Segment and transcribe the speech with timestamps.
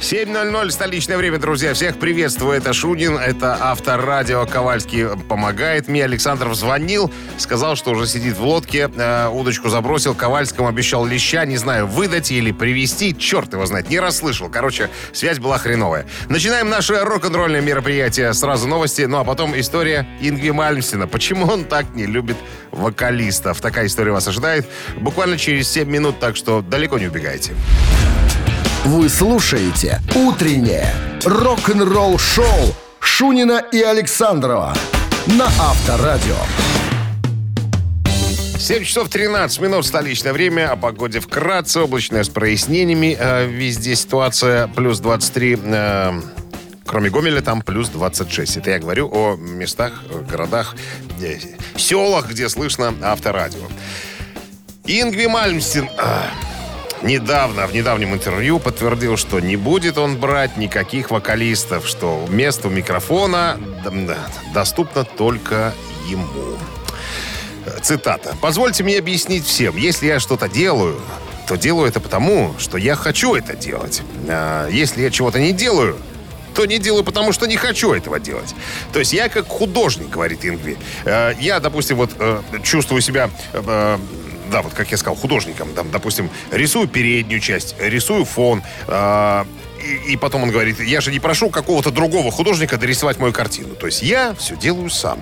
[0.00, 1.74] 7.00 столичное время, друзья.
[1.74, 2.56] Всех приветствую.
[2.56, 4.46] Это Шунин, это авторадио.
[4.46, 6.04] Ковальский помогает мне.
[6.04, 10.14] Александров звонил, сказал, что уже сидит в лодке, э, удочку забросил.
[10.14, 13.14] Ковальскому обещал леща, не знаю, выдать или привезти.
[13.14, 14.48] Черт его знает, не расслышал.
[14.48, 16.06] Короче, связь была хреновая.
[16.30, 18.32] Начинаем наше рок-н-ролльное мероприятие.
[18.32, 21.08] Сразу новости, ну а потом история Ингви Мальмсена.
[21.08, 22.38] Почему он так не любит
[22.70, 23.60] вокалистов?
[23.60, 27.52] Такая история вас ожидает буквально через 7 минут, так что далеко не убегайте.
[28.84, 30.94] Вы слушаете «Утреннее
[31.26, 34.74] рок-н-ролл-шоу» Шунина и Александрова
[35.26, 36.36] на Авторадио.
[38.58, 40.72] 7 часов 13 минут столичное время.
[40.72, 41.80] О погоде вкратце.
[41.80, 43.18] Облачная с прояснениями.
[43.20, 45.58] Э, везде ситуация плюс 23.
[45.62, 46.20] Э,
[46.86, 48.56] кроме Гомеля, там плюс 26.
[48.56, 49.92] Это я говорю о местах,
[50.26, 50.74] городах,
[51.76, 53.60] селах, где слышно авторадио.
[54.86, 55.90] Ингви Мальмстин...
[55.98, 56.49] Э,
[57.02, 62.70] недавно, в недавнем интервью подтвердил, что не будет он брать никаких вокалистов, что место у
[62.70, 63.58] микрофона
[64.54, 65.74] доступно только
[66.08, 66.26] ему.
[67.82, 68.34] Цитата.
[68.40, 71.00] «Позвольте мне объяснить всем, если я что-то делаю,
[71.46, 74.02] то делаю это потому, что я хочу это делать.
[74.28, 75.96] А если я чего-то не делаю,
[76.54, 78.54] то не делаю, потому что не хочу этого делать.
[78.92, 80.78] То есть я как художник, говорит Ингви.
[81.04, 83.98] А, я, допустим, вот э, чувствую себя э,
[84.50, 89.44] да, вот как я сказал, художником, там, допустим, рисую переднюю часть, рисую фон, э,
[89.82, 93.74] и, и потом он говорит, я же не прошу какого-то другого художника дорисовать мою картину.
[93.74, 95.18] То есть я все делаю сам.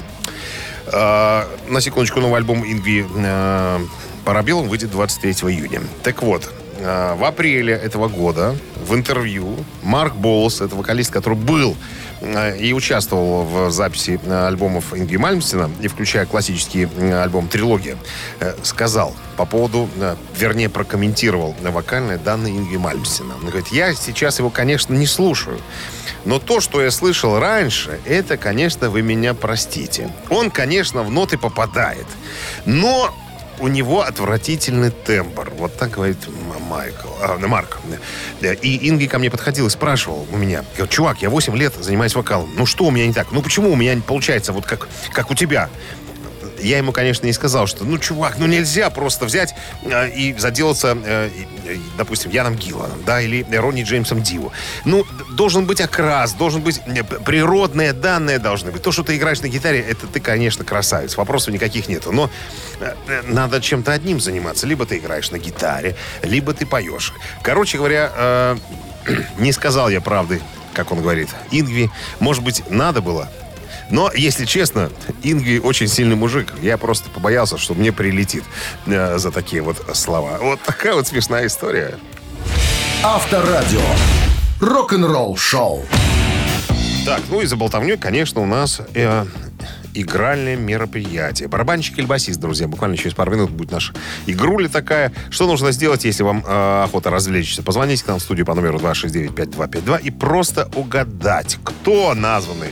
[0.86, 3.78] Э, на секундочку, новый альбом Ингви э,
[4.24, 5.82] Парабеллум выйдет 23 июня.
[6.02, 8.54] Так вот, в апреле этого года
[8.86, 11.76] в интервью Марк Болс, это вокалист, который был
[12.20, 17.96] и участвовал в записи э, альбомов Ингви Мальмстена, и включая классический э, альбом «Трилогия»,
[18.62, 19.88] сказал по поводу,
[20.36, 23.34] вернее, прокомментировал вокальные данные Ингви Мальмстена.
[23.36, 25.60] Он говорит, я сейчас его, конечно, не слушаю,
[26.24, 30.10] но то, что я слышал раньше, это, конечно, вы меня простите.
[30.28, 32.06] Он, конечно, в ноты попадает,
[32.66, 33.14] но
[33.60, 35.50] у него отвратительный тембр.
[35.56, 36.18] Вот так говорит
[36.68, 37.80] Майкл, а, Марк.
[38.62, 42.14] И Инги ко мне подходил и спрашивал у меня, говорит, чувак, я 8 лет занимаюсь
[42.14, 42.50] вокалом.
[42.56, 43.32] Ну что у меня не так?
[43.32, 45.68] Ну почему у меня не получается вот как, как у тебя?
[46.60, 50.96] Я ему, конечно, не сказал, что, ну, чувак, ну нельзя просто взять э, и заделаться,
[51.04, 51.30] э,
[51.66, 54.52] э, допустим, Яном Гилланом, да, или Ронни Джеймсом Диву.
[54.84, 58.82] Ну, должен быть окрас, должен быть э, природные данные должны быть.
[58.82, 62.12] То, что ты играешь на гитаре, это ты, конечно, красавец, вопросов никаких нету.
[62.12, 62.30] Но
[63.24, 64.66] надо чем-то одним заниматься.
[64.66, 67.12] Либо ты играешь на гитаре, либо ты поешь.
[67.42, 68.56] Короче говоря,
[69.38, 70.40] не сказал я правды,
[70.74, 71.28] как он говорит.
[71.50, 71.90] Ингви,
[72.20, 73.28] может быть, надо было,
[73.90, 74.90] но, если честно,
[75.22, 76.52] Ингви очень сильный мужик.
[76.60, 78.44] Я просто побоялся, что мне прилетит
[78.86, 80.38] э, за такие вот слова.
[80.40, 81.98] Вот такая вот смешная история.
[83.02, 83.80] Авторадио.
[84.60, 85.84] Рок-н-ролл шоу.
[87.06, 89.24] Так, ну и за болтовней, конечно, у нас э,
[89.94, 91.48] игральное мероприятие.
[91.48, 92.68] Барабанщик или басист, друзья.
[92.68, 93.92] Буквально через пару минут будет наша
[94.26, 95.12] игруля такая.
[95.30, 97.62] Что нужно сделать, если вам э, охота развлечься?
[97.62, 102.70] Позвоните к нам в студию по номеру 269-5252 и просто угадать, кто названный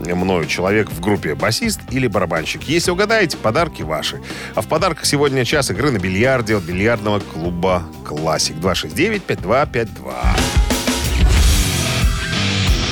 [0.00, 2.62] мною человек в группе басист или барабанщик.
[2.64, 4.20] Если угадаете, подарки ваши.
[4.54, 8.56] А в подарках сегодня час игры на бильярде от бильярдного клуба «Классик».
[8.56, 10.14] 269-5252.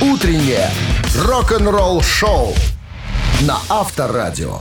[0.03, 0.71] Утреннее
[1.25, 2.55] рок-н-ролл шоу
[3.43, 4.61] на Авторадио.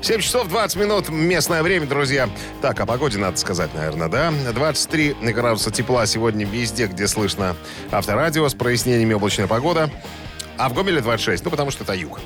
[0.00, 2.28] 7 часов 20 минут местное время, друзья.
[2.62, 4.32] Так, о погоде надо сказать, наверное, да?
[4.52, 7.56] 23 градуса тепла сегодня везде, где слышно
[7.90, 9.90] авторадио с прояснениями облачная погода.
[10.56, 12.20] А в Гомеле 26, ну, потому что это юг.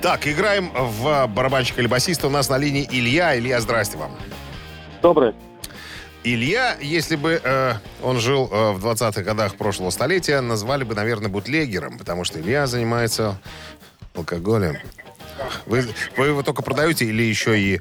[0.00, 2.26] Так, играем в барабанщика или басиста.
[2.26, 3.36] У нас на линии Илья.
[3.36, 4.12] Илья, здрасте вам.
[5.00, 5.34] Добрый.
[6.24, 11.28] Илья, если бы э, он жил э, в 20-х годах прошлого столетия, назвали бы, наверное,
[11.28, 13.40] бутлегером, потому что Илья занимается
[14.14, 14.76] алкоголем.
[15.66, 15.84] Вы,
[16.16, 17.80] вы его только продаете или еще и...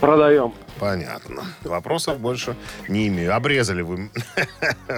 [0.00, 0.54] Продаем.
[0.78, 1.44] Понятно.
[1.62, 2.56] Вопросов больше
[2.88, 3.34] не имею.
[3.34, 4.10] Обрезали вы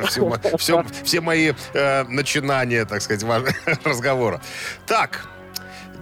[1.04, 3.24] все, мои э, начинания, так сказать,
[3.84, 4.40] разговора.
[4.86, 5.28] Так,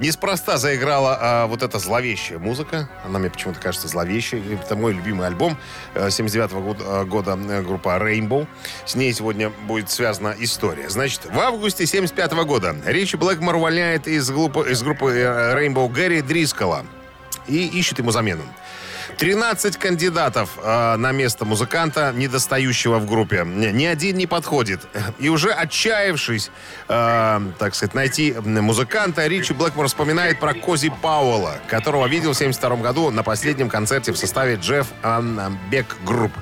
[0.00, 2.88] Неспроста заиграла а, вот эта зловещая музыка.
[3.04, 4.42] Она мне почему-то кажется зловещей.
[4.54, 5.58] Это мой любимый альбом
[5.94, 8.46] 79 -го года, э, года э, группа Rainbow.
[8.86, 10.88] С ней сегодня будет связана история.
[10.88, 15.88] Значит, в августе 75 -го года Ричи Блэкмор увольняет из, глупо, из группы э, Rainbow
[15.88, 16.84] Гэри Дрискола
[17.48, 18.42] и ищет ему замену.
[19.18, 23.44] 13 кандидатов э, на место музыканта, недостающего в группе.
[23.44, 24.86] Ни один не подходит.
[25.18, 26.50] И уже отчаявшись,
[26.88, 32.76] э, так сказать, найти музыканта, Ричи Блэкмор вспоминает про Кози Пауэлла, которого видел в 72
[32.76, 34.86] году на последнем концерте в составе Джефф
[35.68, 36.32] Beck Group.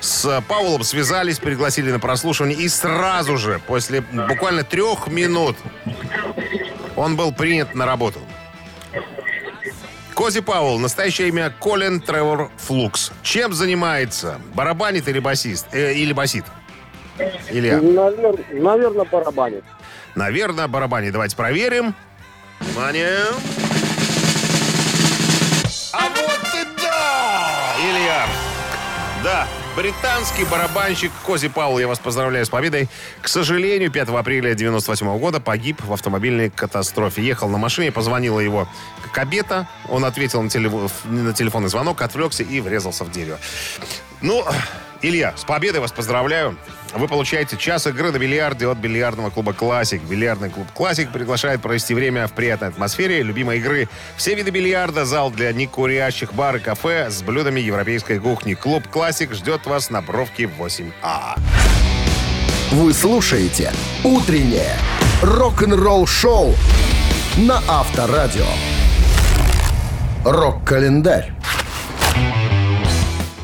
[0.00, 5.56] С Пауэллом связались, пригласили на прослушивание, и сразу же, после буквально трех минут,
[6.96, 8.20] он был принят на работу.
[10.18, 13.12] Кози Пауэлл, настоящее имя Колин Тревор Флукс.
[13.22, 14.40] Чем занимается?
[14.52, 15.68] Барабанит или басист?
[15.70, 16.44] Э, или басит?
[17.50, 17.80] Илья?
[17.80, 18.34] Навер...
[18.50, 19.62] Наверное, барабанит.
[20.16, 21.12] Наверное, барабанит.
[21.12, 21.94] Давайте проверим.
[22.58, 23.26] Внимание.
[25.92, 27.76] А вот и да!
[27.80, 28.26] Илья.
[29.22, 29.46] Да,
[29.78, 32.88] британский барабанщик Кози Пауэлл, я вас поздравляю с победой.
[33.22, 37.22] К сожалению, 5 апреля 98 года погиб в автомобильной катастрофе.
[37.22, 38.66] Ехал на машине, позвонила его
[39.12, 39.68] кабета.
[39.88, 40.72] Он ответил на, телеф...
[41.04, 43.38] на телефонный звонок, отвлекся и врезался в дерево.
[44.20, 44.44] Ну,
[45.00, 46.56] Илья, с победой вас поздравляю.
[46.94, 50.02] Вы получаете час игры на бильярде от бильярдного клуба «Классик».
[50.02, 53.88] Бильярдный клуб «Классик» приглашает провести время в приятной атмосфере любимой игры.
[54.16, 58.54] Все виды бильярда, зал для некурящих, бар и кафе с блюдами европейской кухни.
[58.54, 61.38] Клуб «Классик» ждет вас на бровке 8А.
[62.72, 63.72] Вы слушаете
[64.02, 64.74] «Утреннее
[65.22, 66.54] рок-н-ролл-шоу»
[67.36, 68.46] на Авторадио.
[70.24, 71.32] Рок-календарь.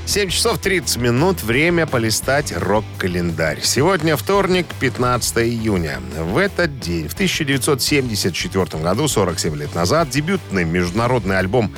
[0.07, 1.43] 7 часов 30 минут.
[1.43, 3.61] Время полистать рок-календарь.
[3.63, 5.99] Сегодня вторник, 15 июня.
[6.19, 11.73] В этот день, в 1974 году, 47 лет назад, дебютный международный альбом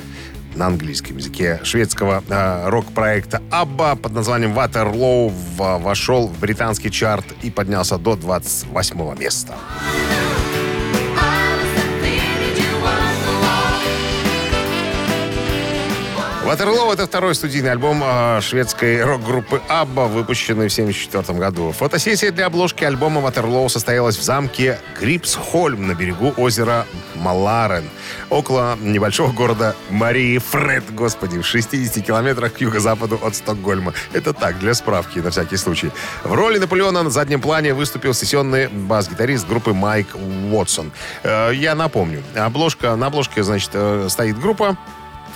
[0.55, 5.31] на английском языке шведского э, рок-проекта ABBA под названием Waterloo
[5.79, 9.55] вошел в британский чарт и поднялся до 28 места.
[16.47, 21.73] Ватерлоу— это второй студийный альбом э, шведской рок-группы ABBA, выпущенный в 1974 году.
[21.73, 26.85] Фотосессия для обложки альбома Ватерлоу состоялась в замке Грипсхольм на берегу озера
[27.15, 27.89] Маларен,
[28.29, 33.93] около небольшого города Марии Фред, господи, в 60 километрах к юго-западу от Стокгольма.
[34.13, 35.91] Это так, для справки, на всякий случай.
[36.23, 40.93] В роли Наполеона на заднем плане выступил сессионный бас-гитарист группы Майк Уотсон.
[41.23, 44.77] Э, я напомню, обложка, на обложке, значит, э, стоит группа,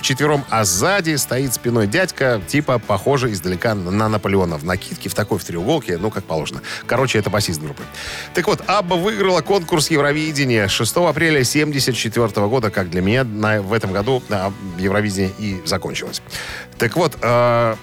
[0.02, 5.38] вчетвером, а сзади стоит спиной дядька, типа похожий издалека на Наполеона в накидке, в такой
[5.38, 6.60] в треуголке, ну, как положено.
[6.86, 7.82] Короче, это басист группы.
[8.34, 13.72] Так вот, Абба выиграла конкурс Евровидения 6 апреля 1974 года, как для меня на, в
[13.72, 16.20] этом году на Евровидение и закончилось.
[16.78, 17.76] Так вот, э,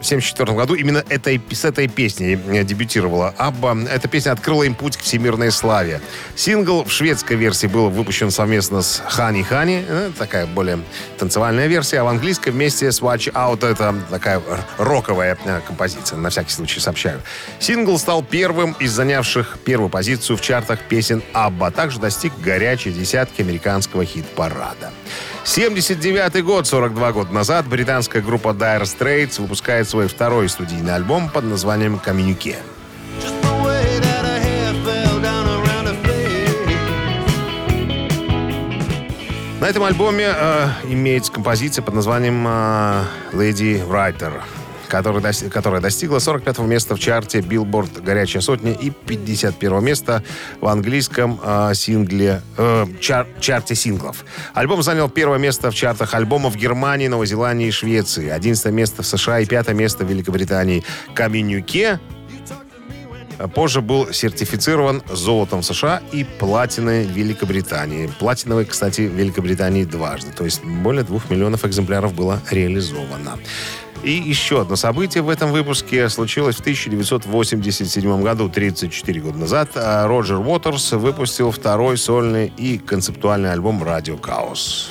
[0.00, 3.76] 1974 году именно этой, с этой песней дебютировала Абба.
[3.90, 6.00] Эта песня открыла им путь к всемирной славе.
[6.34, 9.84] Сингл в шведской версии был выпущен совместно с Хани Хани.
[9.86, 10.78] Э, такая более
[11.18, 12.00] танцевальная версия.
[12.00, 14.40] А в английской вместе с Watch Out это такая
[14.78, 16.18] роковая э, композиция.
[16.18, 17.20] На всякий случай сообщаю.
[17.58, 21.70] Сингл стал первым из занявших первую позицию в чартах песен Абба.
[21.70, 24.92] Также достиг горячей десятки американского хит-парада.
[25.44, 31.44] 79 год, 42 года назад, британская группа Dire Straits выпускает свой второй студийный альбом под
[31.44, 32.58] названием «Коммюнике».
[39.60, 44.40] На этом альбоме э, имеется композиция под названием э, «Lady Writer»
[44.90, 50.22] который, которая достигла 45-го места в чарте Billboard «Горячая сотня» и 51-го места
[50.60, 54.24] в английском э, сингле, э, чар, чарте синглов.
[54.52, 59.06] Альбом занял первое место в чартах альбомов Германии, Новой Зеландии и Швеции, 11 место в
[59.06, 60.84] США и 5 место в Великобритании.
[61.14, 62.00] «Каменюке»
[63.54, 68.10] позже был сертифицирован золотом США и платиной Великобритании.
[68.18, 70.32] Платиновый, кстати, Великобритании дважды.
[70.32, 73.38] То есть более двух миллионов экземпляров было реализовано.
[74.02, 79.70] И еще одно событие в этом выпуске случилось в 1987 году, 34 года назад.
[79.74, 84.90] А Роджер Уотерс выпустил второй сольный и концептуальный альбом «Радио Хаос».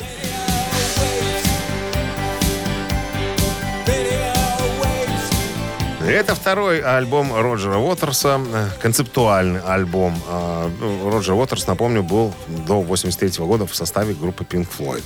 [6.09, 8.41] Это второй альбом Роджера Уотерса,
[8.81, 10.19] концептуальный альбом.
[10.27, 15.03] А, ну, Роджер Уотерс, напомню, был до 83 года в составе группы Pink Floyd.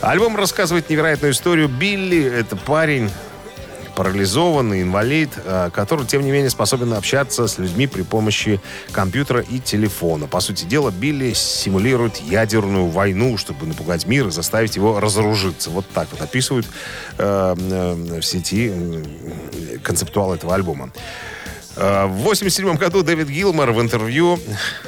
[0.00, 2.24] Альбом рассказывает невероятную историю Билли.
[2.24, 3.10] Это парень,
[3.94, 8.60] парализованный инвалид, э, который, тем не менее, способен общаться с людьми при помощи
[8.92, 10.26] компьютера и телефона.
[10.26, 15.70] По сути дела, Билли симулирует ядерную войну, чтобы напугать мир и заставить его разоружиться.
[15.70, 16.66] Вот так вот описывают
[17.18, 18.72] э, э, в сети
[19.82, 20.90] концептуал этого альбома.
[21.76, 24.38] Э, В 87 году Дэвид Гилмор в интервью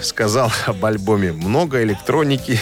[0.01, 2.59] сказал об альбоме «Много электроники,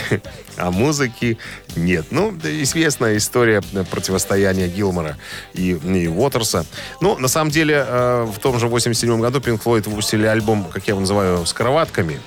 [0.57, 1.39] а музыки
[1.77, 2.07] нет».
[2.11, 5.17] Ну, известная история противостояния Гилмора
[5.55, 6.65] и, и Уотерса.
[7.01, 10.87] Ну, на самом деле, э, в том же 87 году Pink Floyd выпустили альбом, как
[10.87, 12.21] я его называю, с кроватками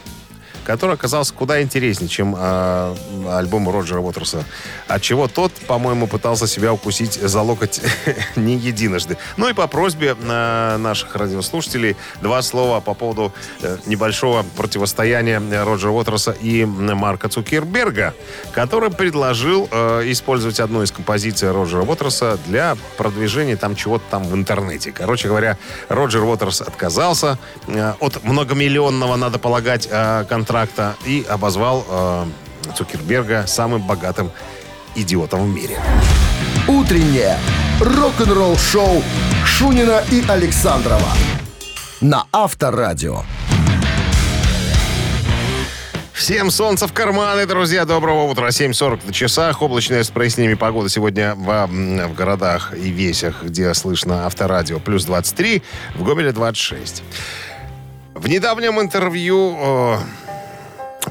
[0.66, 2.96] который оказался куда интереснее, чем э,
[3.30, 4.44] альбом Роджера Уотерса.
[4.88, 7.82] Отчего тот, по-моему, пытался себя укусить за локоть
[8.36, 9.18] не единожды.
[9.38, 13.32] Ну и по просьбе э, наших радиослушателей два слова по поводу
[13.62, 18.16] э, небольшого противостояния Роджера Уотерса и Марка Цукерберга,
[18.52, 24.34] который предложил э, использовать одну из композиций Роджера Уотерса для продвижения там чего-то там в
[24.34, 24.92] интернете.
[24.92, 25.58] Короче говоря,
[25.90, 30.55] Роджер Уотерс отказался э, от многомиллионного, надо полагать, э, контракта
[31.06, 32.26] и обозвал э,
[32.76, 34.32] Цукерберга самым богатым
[34.96, 35.78] идиотом в мире.
[36.68, 37.38] Утреннее
[37.82, 39.04] рок-н-ролл-шоу
[39.46, 41.10] Шунина и Александрова
[42.02, 43.24] на Авторадио.
[46.14, 47.86] Всем солнца в карманы, друзья.
[47.86, 48.48] Доброго утра.
[48.48, 49.62] 7.40 на часах.
[49.62, 54.80] Облачная с прояснениями погода сегодня в, в городах и весях, где слышно авторадио.
[54.80, 55.62] Плюс 23,
[55.96, 57.04] в Гомеле 26.
[58.16, 59.98] В недавнем интервью э,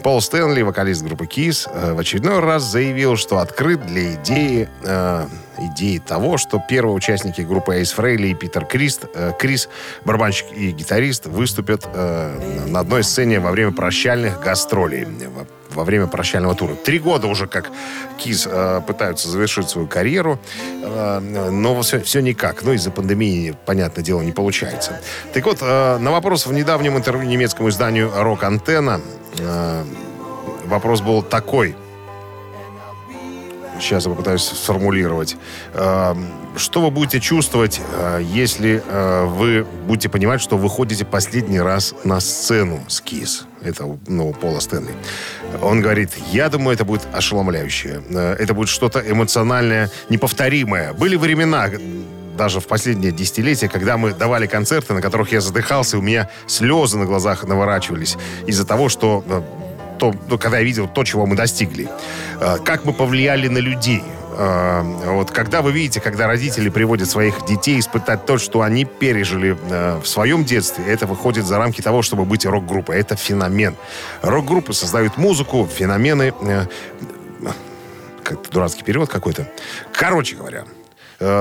[0.01, 5.27] Пол Стэнли, вокалист группы Kiss, э, в очередной раз заявил, что открыт для идеи, э,
[5.59, 9.69] идеи того, что первые участники группы Эйс Фрейли и Питер Крист, э, Крис,
[10.05, 15.07] барабанщик и гитарист, выступят э, на одной сцене во время прощальных гастролей,
[15.71, 16.75] во, время прощального тура.
[16.75, 17.71] Три года уже как
[18.19, 20.39] Кис э, пытаются завершить свою карьеру,
[20.83, 21.19] э,
[21.51, 22.63] но все, все никак.
[22.63, 25.01] Ну, из-за пандемии, понятное дело, не получается.
[25.33, 29.01] Так вот, э, на вопрос в недавнем интервью немецкому изданию «Рок Антенна»
[29.39, 29.85] э,
[30.67, 31.77] вопрос был такой.
[33.81, 35.37] Сейчас я попытаюсь сформулировать.
[35.73, 36.15] Э,
[36.57, 41.95] Что вы будете чувствовать, э, если э, вы будете понимать, что вы ходите последний раз
[42.05, 43.47] на сцену с КИС?
[43.63, 44.95] Это ну, Пола Стэнли.
[45.61, 48.01] Он говорит, я думаю, это будет ошеломляющее.
[48.39, 50.93] Это будет что-то эмоциональное, неповторимое.
[50.93, 51.69] Были времена,
[52.37, 56.99] даже в последнее десятилетие, когда мы давали концерты, на которых я задыхался, у меня слезы
[56.99, 59.43] на глазах наворачивались из-за того, что э,
[59.99, 61.89] то, ну, когда я видел то, чего мы достигли.
[62.41, 64.03] Э, Как мы повлияли на людей.
[64.37, 69.57] Э, Вот когда вы видите, когда родители приводят своих детей испытать то, что они пережили
[70.03, 72.99] в своем детстве, это выходит за рамки того, чтобы быть рок-группой.
[72.99, 73.77] Это феномен.
[74.23, 76.33] Рок-группы создают музыку, феномены...
[78.25, 79.47] Как-то дурацкий перевод какой-то.
[79.93, 80.65] Короче говоря,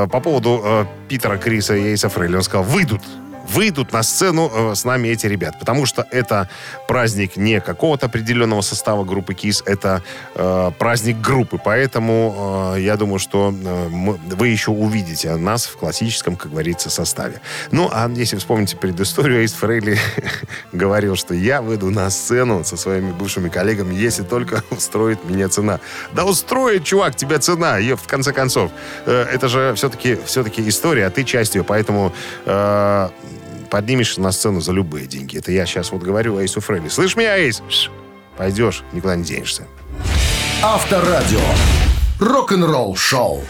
[0.08, 3.02] по поводу э, Питера Криса и Эйса Фрейли, он сказал, выйдут
[3.48, 5.60] выйдут на сцену э, с нами эти ребят.
[5.60, 6.50] Потому что это
[6.88, 10.02] праздник не какого-то определенного состава группы КИС, это
[10.36, 11.60] э, праздник группы.
[11.64, 16.90] Поэтому э, я думаю, что э, мы- вы еще увидите нас в классическом, как говорится,
[16.90, 17.42] составе.
[17.72, 19.98] Ну, а если вспомните предысторию, Эйс Фрейли
[20.72, 25.80] говорил, что я выйду на сцену со своими бывшими коллегами, если только устроит меня цена.
[26.14, 28.72] Да устроит, чувак, тебя цена, ее в конце концов.
[29.06, 32.14] Э, это же все-таки все-таки история, а ты часть ее, поэтому
[32.46, 33.10] э,
[33.74, 35.40] поднимешься на сцену за любые деньги.
[35.40, 36.90] Это я сейчас вот говорю Эйсу Фрейли.
[36.90, 37.64] Слышь меня, Эйс?
[38.38, 39.66] Пойдешь, никуда не денешься.
[40.62, 41.40] Авторадио.
[42.20, 43.42] Рок-н-ролл-шоу.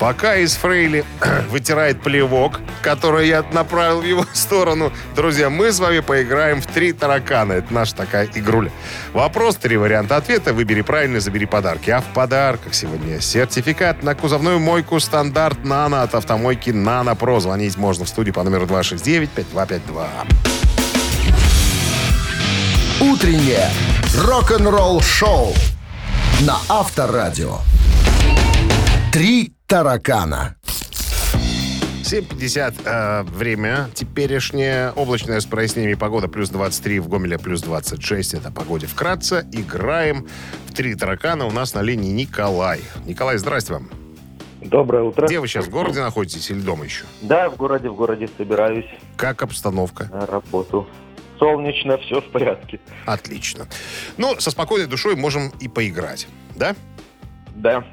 [0.00, 1.04] Пока из Фрейли
[1.50, 6.94] вытирает плевок, который я направил в его сторону, друзья, мы с вами поиграем в три
[6.94, 7.52] таракана.
[7.52, 8.70] Это наша такая игруля.
[9.12, 10.54] Вопрос, три варианта ответа.
[10.54, 11.90] Выбери правильно, забери подарки.
[11.90, 17.38] А в подарках сегодня сертификат на кузовную мойку стандарт «Нано» от автомойки «Нано Про».
[17.40, 20.08] Звонить можно в студию по номеру 269-5252.
[23.02, 23.68] Утреннее
[24.16, 25.52] рок-н-ролл-шоу
[26.40, 27.58] на Авторадио.
[29.12, 30.56] Три таракана.
[32.02, 33.88] 7.50 э, время.
[33.94, 38.34] Теперешнее облачное с прояснениями погода плюс 23, в Гомеле плюс 26.
[38.34, 39.46] Это погоде вкратце.
[39.52, 40.26] Играем
[40.66, 41.46] в три таракана.
[41.46, 42.80] У нас на линии Николай.
[43.06, 43.88] Николай, здрасте вам.
[44.60, 45.28] Доброе утро.
[45.28, 47.04] Где вы сейчас, в городе находитесь или дома еще?
[47.22, 48.86] Да, в городе, в городе собираюсь
[49.16, 50.08] Как обстановка?
[50.12, 50.88] на работу.
[51.38, 52.80] Солнечно, все в порядке.
[53.06, 53.68] Отлично.
[54.16, 56.26] Ну, со спокойной душой можем и поиграть.
[56.56, 56.74] Да?
[57.54, 57.84] Да,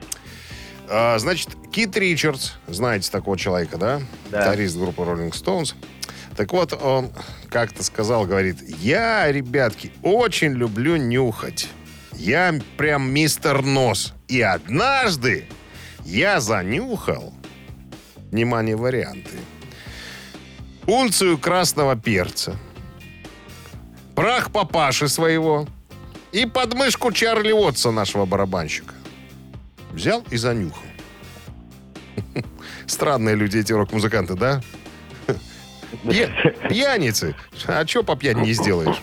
[0.89, 4.01] А, значит, Кит Ричардс, знаете такого человека, да?
[4.31, 4.39] Да.
[4.39, 5.75] Гитарист группы Rolling Stones.
[6.35, 7.11] Так вот, он
[7.49, 11.69] как-то сказал, говорит, я, ребятки, очень люблю нюхать.
[12.13, 14.15] Я прям мистер нос.
[14.27, 15.45] И однажды
[16.03, 17.31] я занюхал,
[18.31, 19.37] внимание, варианты,
[20.87, 22.55] унцию красного перца,
[24.15, 25.67] прах папаши своего
[26.31, 28.95] и подмышку Чарли Уотса, нашего барабанщика.
[29.91, 30.86] Взял и занюхал.
[32.87, 34.61] Странные люди эти рок-музыканты, да?
[36.03, 36.29] Пья-
[36.69, 37.35] Пьяницы.
[37.67, 39.01] А что по пьяни не сделаешь?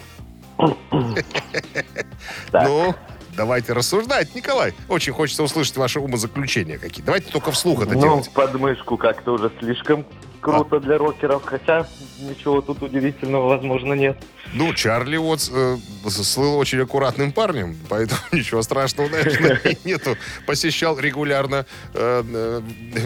[2.53, 2.95] Ну,
[3.37, 4.75] давайте рассуждать, Николай.
[4.89, 7.05] Очень хочется услышать ваши умозаключения какие.
[7.05, 8.31] Давайте только вслух это Ну, делать.
[8.33, 10.07] подмышку как-то уже слишком
[10.45, 11.87] круто для рокеров, хотя
[12.21, 14.17] ничего тут удивительного, возможно, нет.
[14.53, 15.77] Ну, Чарли вот э,
[16.09, 20.17] слыл очень аккуратным парнем, поэтому ничего страшного, наверное, нету.
[20.47, 22.61] Посещал регулярно э, э,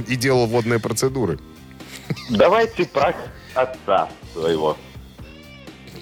[0.09, 1.39] и делал водные процедуры.
[2.31, 3.15] Давайте прах
[3.55, 4.77] отца своего.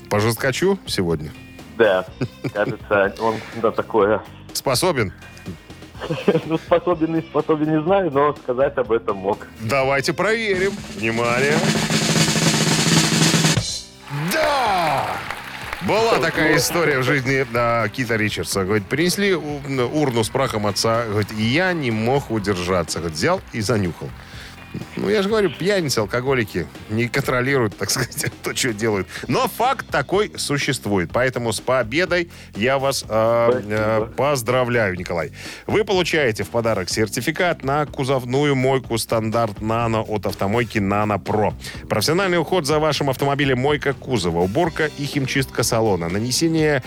[0.08, 1.32] По жесткачу сегодня.
[1.76, 2.06] Да,
[2.54, 5.12] кажется, он на такое Способен?
[6.46, 9.46] ну, способен и способен не знаю, но сказать об этом мог.
[9.60, 10.72] Давайте проверим.
[10.96, 11.56] Внимание.
[14.32, 15.06] Да!
[15.86, 18.64] Была такая история в жизни да, Кита Ричардса.
[18.64, 21.04] Говорит, принесли урну с прахом отца.
[21.04, 22.98] Говорит, я не мог удержаться.
[22.98, 24.08] Говорит, взял и занюхал.
[24.96, 29.06] Ну, я же говорю, пьяницы, алкоголики не контролируют, так сказать, то, что делают.
[29.28, 31.10] Но факт такой существует.
[31.12, 35.32] Поэтому с победой я вас э, э, поздравляю, Николай.
[35.66, 41.54] Вы получаете в подарок сертификат на кузовную мойку стандарт «Нано» от автомойки «Нано Про».
[41.88, 46.82] Профессиональный уход за вашим автомобилем «Мойка кузова», уборка и химчистка салона, нанесение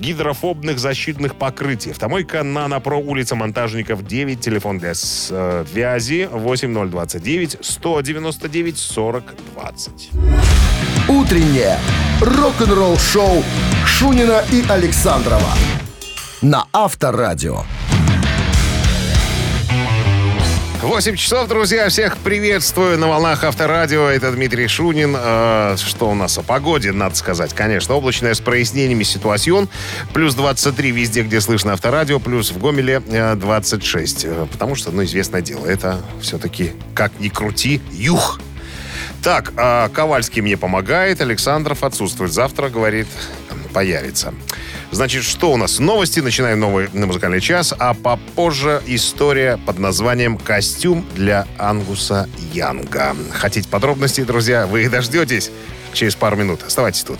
[0.00, 1.90] гидрофобных защитных покрытий.
[1.90, 10.10] Автомойка «Нано Про», улица Монтажников, 9, телефон для связи 8029 199 40 20.
[11.08, 11.78] Утреннее
[12.20, 13.44] рок-н-ролл-шоу
[13.84, 15.54] Шунина и Александрова
[16.42, 17.64] на Авторадио.
[20.82, 21.90] 8 часов, друзья.
[21.90, 24.08] Всех приветствую на волнах Авторадио.
[24.08, 25.14] Это Дмитрий Шунин.
[25.14, 27.52] Э, что у нас о погоде, надо сказать.
[27.52, 29.68] Конечно, облачная с прояснениями ситуацион.
[30.14, 32.18] Плюс 23 везде, где слышно Авторадио.
[32.18, 34.24] Плюс в Гомеле э, 26.
[34.24, 38.40] Э, Потому что, ну, известное дело, это все-таки, как ни крути, юг.
[39.22, 42.32] Так, а Ковальский мне помогает, Александров отсутствует.
[42.32, 43.06] Завтра, говорит,
[43.74, 44.32] появится.
[44.92, 45.78] Значит, что у нас?
[45.78, 53.14] Новости, начинаем новый музыкальный час, а попозже история под названием «Костюм для Ангуса Янга».
[53.32, 54.66] Хотите подробностей, друзья?
[54.66, 55.50] Вы их дождетесь
[55.92, 56.62] через пару минут.
[56.66, 57.18] Оставайтесь тут.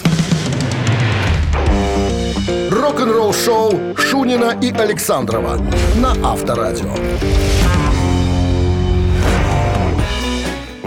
[2.70, 5.64] Рок-н-ролл-шоу Шунина и Александрова
[5.96, 6.94] на Авторадио.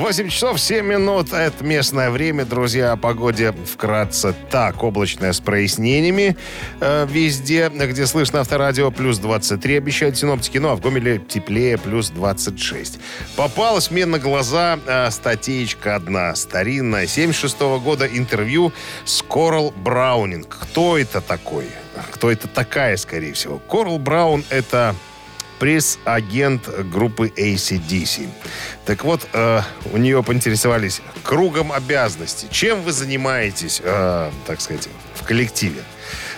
[0.03, 1.31] 8 часов 7 минут.
[1.31, 2.91] Это местное время, друзья.
[2.91, 4.83] О погоде вкратце так.
[4.83, 6.35] Облачное с прояснениями
[6.81, 8.91] э, везде, где слышно авторадио.
[8.91, 10.57] Плюс 23 обещают синоптики.
[10.57, 11.77] Ну, а в Гомеле теплее.
[11.77, 12.99] Плюс 26.
[13.37, 16.35] Попалась мне на глаза э, статейка одна.
[16.35, 17.07] Старинная.
[17.07, 18.73] 76 года интервью
[19.05, 20.57] с Корал Браунинг.
[20.63, 21.69] Кто это такой?
[22.11, 23.57] Кто это такая, скорее всего?
[23.57, 24.95] Корал Браун— это
[25.59, 28.29] пресс-агент группы ACDC.
[28.85, 29.61] Так вот, э,
[29.91, 32.47] у нее поинтересовались кругом обязанностей.
[32.51, 35.83] Чем вы занимаетесь, э, так сказать, в коллективе?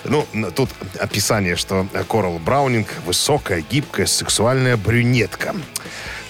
[0.04, 5.56] Ну, тут описание, что Корал Браунинг высокая, гибкая, сексуальная брюнетка.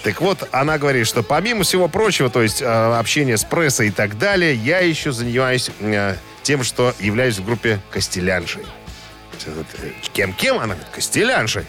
[0.02, 3.90] Так вот, она говорит, что помимо всего прочего, то есть э, общения с прессой и
[3.90, 8.64] так далее, я еще занимаюсь э, тем, что являюсь в группе Костеляншей.
[10.12, 10.58] Кем-кем?
[10.58, 11.66] Она говорит, Костеляншей.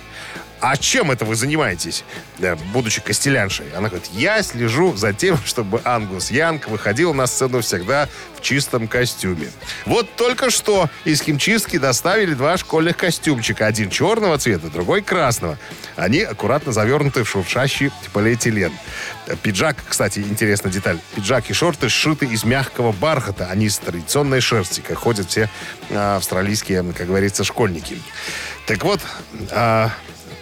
[0.59, 2.03] А чем это вы занимаетесь,
[2.39, 3.67] э, будучи костеляншей?
[3.75, 8.87] Она говорит, я слежу за тем, чтобы Ангус Янг выходил на сцену всегда в чистом
[8.87, 9.49] костюме.
[9.85, 13.67] Вот только что из химчистки доставили два школьных костюмчика.
[13.67, 15.57] Один черного цвета, другой красного.
[15.95, 18.71] Они аккуратно завернуты в шуршащий полиэтилен.
[19.27, 20.99] Э, Пиджак, кстати, интересная деталь.
[21.15, 25.49] Пиджак и шорты сшиты из мягкого бархата, а не из традиционной шерсти, как ходят все
[25.91, 27.97] а, австралийские, как говорится, школьники.
[28.65, 29.01] Так вот,
[29.51, 29.91] а,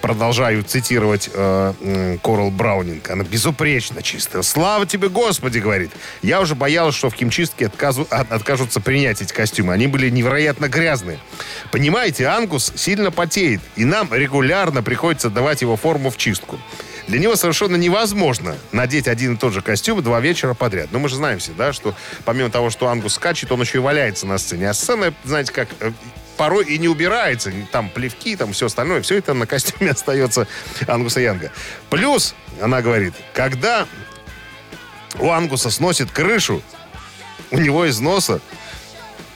[0.06, 3.10] продолжаю цитировать э, м, Корал Браунинг.
[3.10, 4.42] Она безупречно чистая.
[4.42, 5.90] Слава тебе, Господи, говорит.
[6.22, 9.72] Я уже боялась, что в химчистке отказу- от- откажутся принять эти костюмы.
[9.72, 11.18] Они были невероятно грязные.
[11.72, 16.60] Понимаете, Ангус сильно потеет, и нам регулярно приходится давать его форму в чистку.
[17.08, 20.88] Для него совершенно невозможно надеть один и тот же костюм два вечера подряд.
[20.92, 23.80] Но мы же знаем все, да, что помимо того, что Ангус скачет, он еще и
[23.80, 24.70] валяется на сцене.
[24.70, 25.90] А сцена, знаете, как э,
[26.36, 27.52] порой и не убирается.
[27.72, 29.02] Там плевки, там все остальное.
[29.02, 30.46] Все это на костюме остается
[30.86, 31.52] Ангуса Янга.
[31.90, 33.86] Плюс, она говорит, когда
[35.18, 36.62] у Ангуса сносит крышу,
[37.50, 38.40] у него из носа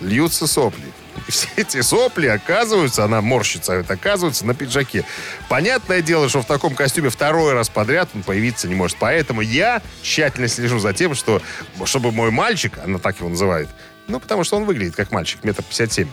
[0.00, 0.84] льются сопли.
[1.26, 5.04] И все эти сопли оказываются, она морщится, это оказывается на пиджаке.
[5.48, 8.96] Понятное дело, что в таком костюме второй раз подряд он появиться не может.
[8.98, 11.42] Поэтому я тщательно слежу за тем, что,
[11.84, 13.68] чтобы мой мальчик, она так его называет,
[14.10, 16.08] ну, потому что он выглядит как мальчик, метр пятьдесят семь.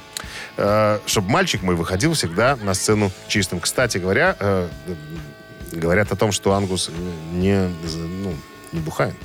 [0.57, 3.59] Э, чтобы мальчик мой выходил всегда на сцену чистым.
[3.59, 4.67] Кстати говоря, э,
[5.71, 6.89] говорят о том, что Ангус
[7.31, 8.33] не, ну,
[8.71, 9.15] не бухает.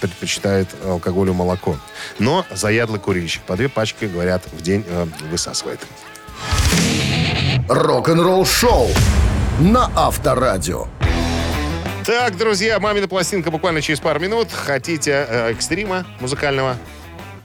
[0.00, 1.76] предпочитает алкоголю молоко.
[2.18, 5.80] Но заядлый курильщик по две пачки, говорят, в день э, высасывает.
[7.68, 8.88] Рок-н-ролл шоу
[9.60, 10.86] на Авторадио.
[12.04, 14.48] Так, друзья, мамина пластинка буквально через пару минут.
[14.52, 16.76] Хотите э, экстрима музыкального?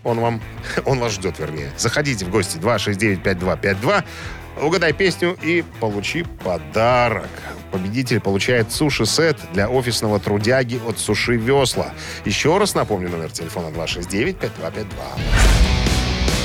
[0.04, 0.42] Он вам,
[0.86, 1.72] он вас ждет, вернее.
[1.78, 4.04] Заходите в гости 269-5252,
[4.62, 7.30] угадай песню и получи подарок.
[7.72, 11.92] Победитель получает суши-сет для офисного трудяги от Суши Весла.
[12.24, 14.86] Еще раз напомню номер телефона 269-5252.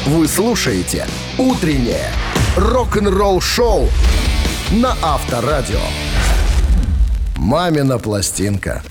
[0.06, 2.10] Вы слушаете «Утреннее
[2.56, 3.90] рок-н-ролл-шоу»
[4.70, 5.80] на Авторадио.
[7.36, 8.82] «Мамина пластинка».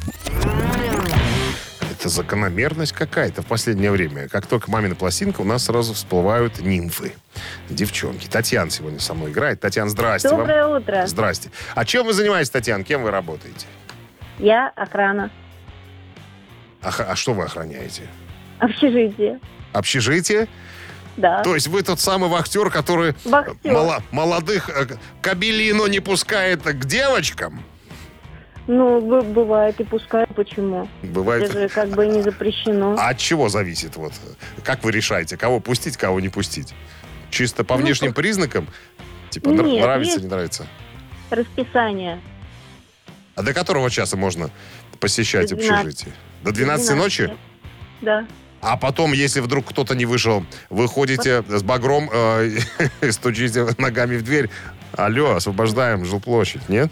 [2.00, 4.28] Это закономерность какая-то в последнее время.
[4.28, 7.14] Как только мамина пластинка, у нас сразу всплывают нимфы.
[7.70, 8.28] Девчонки.
[8.28, 9.60] Татьяна сегодня со мной играет.
[9.62, 10.30] Татьяна, здрасте.
[10.30, 10.40] вам.
[10.42, 11.08] Доброе утро.
[11.08, 11.50] Здрасте.
[11.74, 12.84] А чем вы занимаетесь, Татьяна?
[12.84, 13.66] Кем вы работаете?
[14.38, 15.32] Я охрана.
[16.84, 18.04] А, а что вы охраняете?
[18.60, 19.40] Общежитие.
[19.74, 20.48] Общежитие?
[21.18, 21.42] Да.
[21.42, 23.74] То есть вы тот самый вахтер, который Вахтер.
[23.74, 24.86] мало- молодых э,
[25.24, 27.64] кабелину не пускает к девочкам?
[28.68, 30.90] Ну, бывает и пускай, почему?
[31.02, 31.44] Бывает.
[31.44, 32.96] Это же как бы не запрещено.
[33.00, 33.96] А от чего зависит?
[33.96, 34.12] Вот
[34.64, 36.74] как вы решаете, кого пустить, кого не пустить?
[37.30, 38.68] Чисто по Ну, внешним по- признакам?
[39.30, 40.68] Типа Нет, нравится, не нравится?
[41.30, 42.20] Расписание.
[43.36, 44.50] А до которого часа можно
[45.00, 45.72] посещать 12.
[45.72, 46.14] общежитие?
[46.44, 47.34] До 12 ночи?
[48.02, 48.26] Да.
[48.62, 52.58] А потом, если вдруг кто-то не вышел, вы ходите с багром э,
[53.02, 54.50] и стучите ногами в дверь.
[54.94, 56.92] Алло, освобождаем жилплощадь, нет?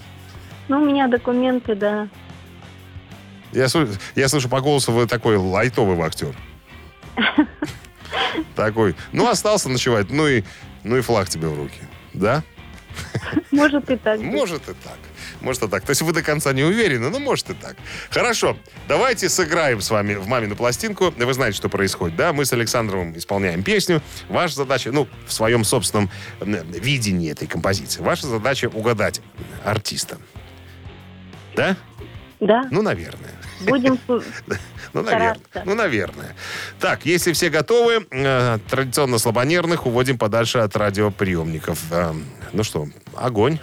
[0.67, 2.07] Ну, у меня документы, да.
[3.51, 6.35] Я, слышу, я слышу по голосу, вы такой лайтовый актер.
[8.55, 8.95] Такой.
[9.11, 10.43] Ну, остался ночевать, ну и,
[10.83, 11.79] ну и флаг тебе в руки.
[12.13, 12.43] Да?
[13.51, 14.19] Может и так.
[14.19, 14.97] Может и так.
[15.41, 15.83] Может и так.
[15.83, 17.75] То есть вы до конца не уверены, но может и так.
[18.09, 18.57] Хорошо.
[18.87, 21.11] Давайте сыграем с вами в «Мамину пластинку».
[21.11, 22.33] Вы знаете, что происходит, да?
[22.33, 24.01] Мы с Александровым исполняем песню.
[24.29, 26.09] Ваша задача, ну, в своем собственном
[26.41, 29.21] видении этой композиции, ваша задача угадать
[29.63, 30.17] артиста.
[31.55, 31.75] Да?
[32.39, 32.67] Да.
[32.71, 33.31] Ну, наверное.
[33.61, 33.99] Будем...
[34.93, 35.65] Ну, наверное.
[35.65, 36.35] Ну, наверное.
[36.79, 41.79] Так, если все готовы, э, традиционно слабонервных уводим подальше от радиоприемников.
[41.91, 42.13] Э,
[42.53, 43.59] ну что, огонь.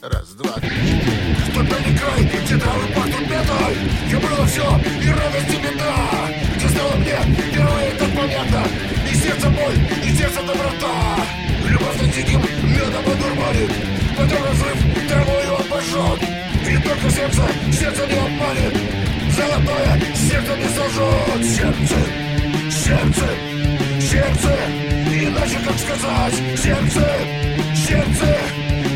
[0.00, 3.76] Раз, два, Кто-то не край, где травы пахнут метой
[4.08, 8.62] Я было все, и радость, и беда Где стало мне впервые так понятно
[9.10, 11.16] И сердце боль, и сердце доброта
[11.68, 13.72] Любовь на диким медом одурманит
[14.16, 14.78] Потом разрыв
[15.10, 15.37] обожжет
[17.10, 17.42] Сердце,
[17.72, 18.76] сердце не обманет
[19.36, 21.96] Золотое сердце не сожжет Сердце,
[22.70, 23.28] сердце,
[24.00, 24.56] сердце
[25.10, 27.08] Иначе как сказать Сердце,
[27.74, 28.36] сердце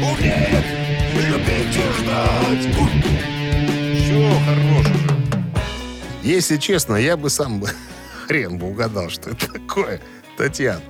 [0.03, 0.83] умеет
[1.14, 2.64] любить и ждать
[3.96, 5.12] Все, хорош уже.
[6.22, 7.68] Если честно, я бы сам бы
[8.27, 10.01] хрен бы угадал, что это такое.
[10.37, 10.81] Татьяна.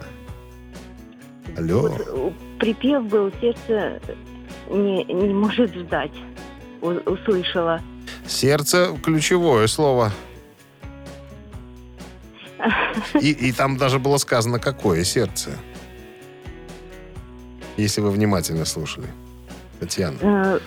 [1.57, 1.89] Алло.
[2.13, 4.01] Вот, припев был, сердце
[4.71, 6.13] не, не может ждать.
[6.83, 7.81] Услышала.
[8.27, 10.12] Сердце ключевое слово.
[13.21, 15.51] И, и там даже было сказано, какое сердце.
[17.77, 19.07] Если вы внимательно слушали.
[19.81, 20.18] Татьяна.
[20.21, 20.59] Э,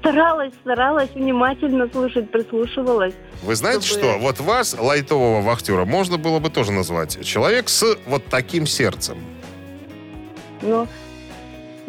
[0.00, 3.12] Старалась, старалась внимательно слушать, прислушивалась.
[3.42, 4.18] Вы знаете Чтобы- что?
[4.18, 7.22] Вот вас, лайтового вахтера, можно было бы тоже назвать.
[7.24, 9.18] Человек с вот таким сердцем.
[10.62, 10.88] Но,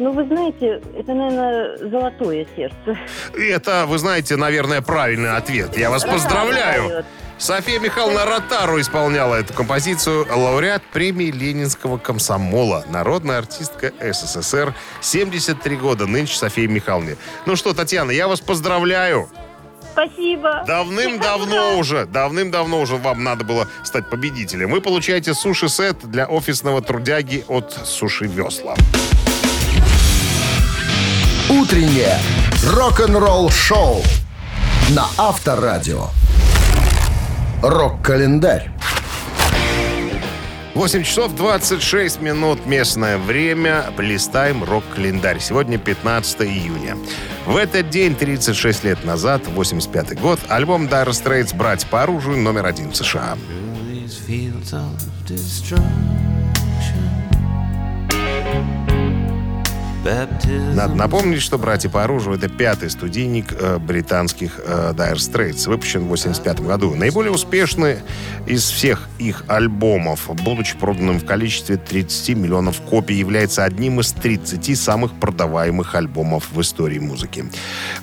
[0.02, 2.98] ну, вы знаете, это, наверное, золотое сердце.
[3.36, 5.76] И это, вы знаете, наверное, правильный ответ.
[5.76, 6.88] Я вас поздравляю.
[6.88, 7.06] Дает.
[7.38, 10.26] София Михайловна Ротару исполняла эту композицию.
[10.30, 12.84] Лауреат премии Ленинского комсомола.
[12.88, 14.74] Народная артистка СССР.
[15.00, 17.16] 73 года нынче София Михайловна.
[17.46, 19.28] Ну что, Татьяна, я вас поздравляю.
[19.92, 20.64] Спасибо.
[20.66, 24.70] Давным-давно уже, давным-давно уже вам надо было стать победителем.
[24.70, 28.74] Вы получаете суши-сет для офисного трудяги от Суши Весла.
[31.60, 32.18] Утреннее
[32.64, 34.02] рок-н-ролл-шоу
[34.88, 36.06] на Авторадио.
[37.62, 38.70] Рок-календарь.
[40.74, 43.84] 8 часов 26 минут местное время.
[43.98, 45.40] Листаем рок-календарь.
[45.40, 46.96] Сегодня 15 июня.
[47.44, 52.64] В этот день, 36 лет назад, 85 год, альбом Dire Straits «Брать по оружию» номер
[52.64, 53.36] один в США.
[60.74, 66.04] Надо напомнить, что «Братья по оружию»— это пятый студийник э, британских э, Dire Straits, выпущен
[66.04, 66.94] в 85 году.
[66.94, 67.98] Наиболее успешный
[68.46, 74.76] из всех их альбомов, будучи проданным в количестве 30 миллионов копий, является одним из 30
[74.78, 77.44] самых продаваемых альбомов в истории музыки.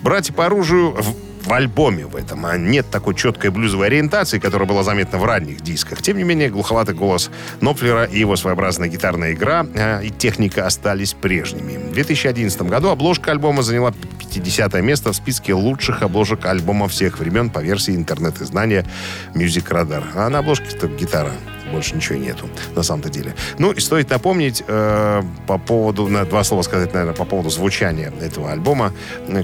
[0.01, 0.95] «Братья по оружию»
[1.43, 5.61] в альбоме в этом а нет такой четкой блюзовой ориентации, которая была заметна в ранних
[5.61, 6.01] дисках.
[6.01, 7.29] Тем не менее, глуховатый голос
[7.61, 11.77] Нопфлера и его своеобразная гитарная игра э, и техника остались прежними.
[11.77, 17.49] В 2011 году обложка альбома заняла 50 место в списке лучших обложек альбома всех времен
[17.49, 18.85] по версии интернет-издания
[19.33, 20.03] Music Radar.
[20.15, 21.31] А на обложке-то гитара
[21.71, 23.35] больше ничего нету, на самом-то деле.
[23.57, 28.11] Ну, и стоит напомнить э, по поводу, на два слова сказать, наверное, по поводу звучания
[28.21, 28.93] этого альбома.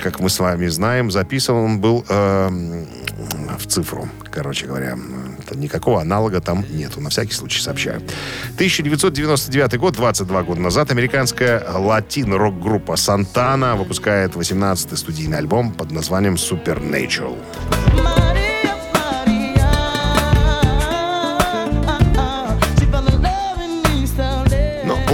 [0.01, 2.85] Как мы с вами знаем, записан он был э,
[3.57, 4.97] в цифру, короче говоря.
[5.53, 8.01] Никакого аналога там нету, на всякий случай сообщаю.
[8.55, 17.37] 1999 год, 22 года назад, американская латин-рок-группа Сантана выпускает 18-й студийный альбом под названием Supernatural.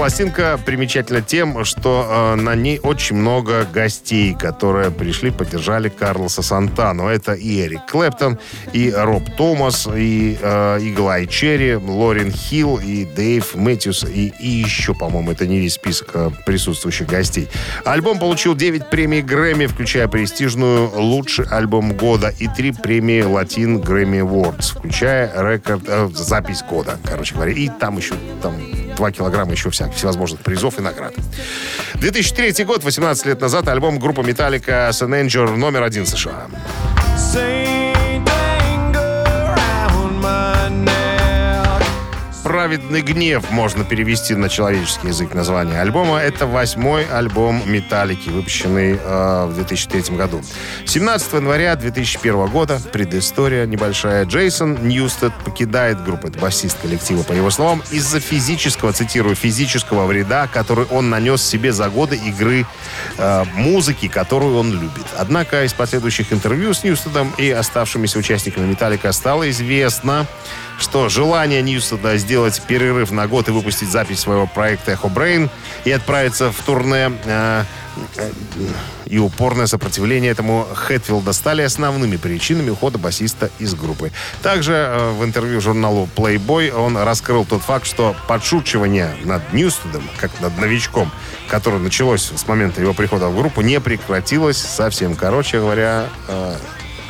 [0.02, 7.08] Пластинка примечательна тем, что э, на ней очень много гостей, которые пришли, поддержали Карлоса Сантану.
[7.08, 8.40] Это и Эрик Клэптон,
[8.74, 14.96] и Роб Томас, и э, Игл-Ай Черри, Лорен Хилл, и Дэйв Мэтьюс, и, и еще,
[14.96, 17.48] по-моему, это не весь список э, присутствующих гостей.
[17.86, 24.22] Альбом получил 9 премий Грэмми, включая престижную «Лучший альбом года» и 3 премии Latin Grammy
[24.22, 27.52] Awards, включая рекорд, э, запись года, короче говоря.
[27.52, 28.56] И там еще там
[28.96, 31.14] 2 килограмма еще всяких всевозможных призов и наград.
[31.96, 36.48] 2003 год, 18 лет назад, альбом группы Металлика Sun Anger номер один США.
[42.52, 46.18] «Праведный гнев» можно перевести на человеческий язык название альбома.
[46.18, 50.42] Это восьмой альбом «Металлики», выпущенный э, в 2003 году.
[50.86, 57.52] 17 января 2001 года, предыстория небольшая, Джейсон Ньюстед покидает группу, это басист коллектива, по его
[57.52, 62.66] словам, из-за физического, цитирую, физического вреда, который он нанес себе за годы игры
[63.18, 65.06] э, музыки, которую он любит.
[65.18, 70.28] Однако из последующих интервью с Ньюстедом и оставшимися участниками «Металлика» стало известно,
[70.82, 75.50] что желание Ньюстеда сделать перерыв на год и выпустить запись своего проекта «Echobrain»
[75.86, 77.64] и отправиться в турне э,
[78.18, 78.32] э,
[79.06, 84.12] и упорное сопротивление этому Хэтфилда стали основными причинами ухода басиста из группы.
[84.42, 90.32] Также э, в интервью журналу Playboy он раскрыл тот факт, что подшучивание над Ньюстедом, как
[90.40, 91.12] над новичком,
[91.48, 95.16] которое началось с момента его прихода в группу, не прекратилось совсем.
[95.16, 96.58] Короче говоря, э,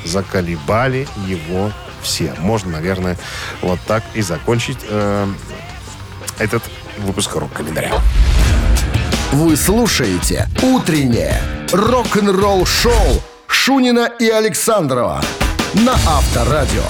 [0.05, 1.71] заколебали его
[2.01, 2.33] все.
[2.39, 3.17] Можно, наверное,
[3.61, 5.27] вот так и закончить э,
[6.39, 6.63] этот
[6.99, 7.91] выпуск рок-календаря.
[9.31, 15.21] Вы слушаете «Утреннее рок-н-ролл-шоу» Шунина и Александрова
[15.73, 16.83] на Авторадио.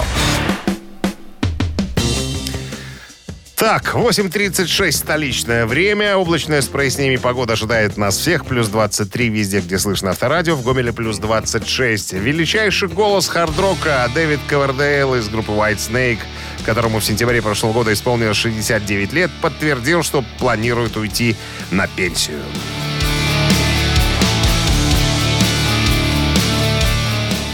[3.62, 6.16] Так, 8.36 столичное время.
[6.16, 8.44] Облачная с прояснениями погода ожидает нас всех.
[8.44, 10.56] Плюс 23 везде, где слышно авторадио.
[10.56, 12.14] В Гомеле плюс 26.
[12.14, 16.18] Величайший голос хард-рока Дэвид Ковердейл из группы White Snake,
[16.66, 21.36] которому в сентябре прошлого года исполнилось 69 лет, подтвердил, что планирует уйти
[21.70, 22.40] на пенсию.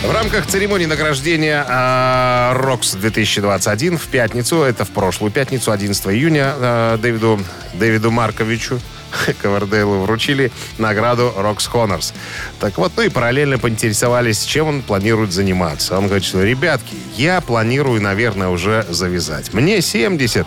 [0.09, 6.55] В рамках церемонии награждения а, «Рокс 2021» в пятницу, это в прошлую пятницу, 11 июня,
[6.57, 7.39] а, Дэвиду,
[7.75, 8.81] Дэвиду Марковичу
[9.43, 12.13] Ковердейлу вручили награду Рокс Honors.
[12.61, 15.97] Так вот, ну и параллельно поинтересовались, чем он планирует заниматься.
[15.97, 19.53] Он говорит, что, ребятки, я планирую, наверное, уже завязать.
[19.53, 20.47] Мне 70,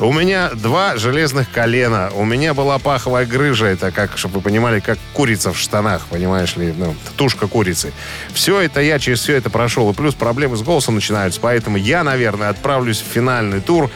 [0.00, 4.80] у меня два железных колена, у меня была паховая грыжа, это как, чтобы вы понимали,
[4.80, 7.92] как курица в штанах, понимаешь ли, ну, тушка курицы.
[8.32, 12.04] Все это я через все это прошел, и плюс проблемы с голосом начинаются, поэтому я,
[12.04, 13.90] наверное, отправлюсь в финальный тур,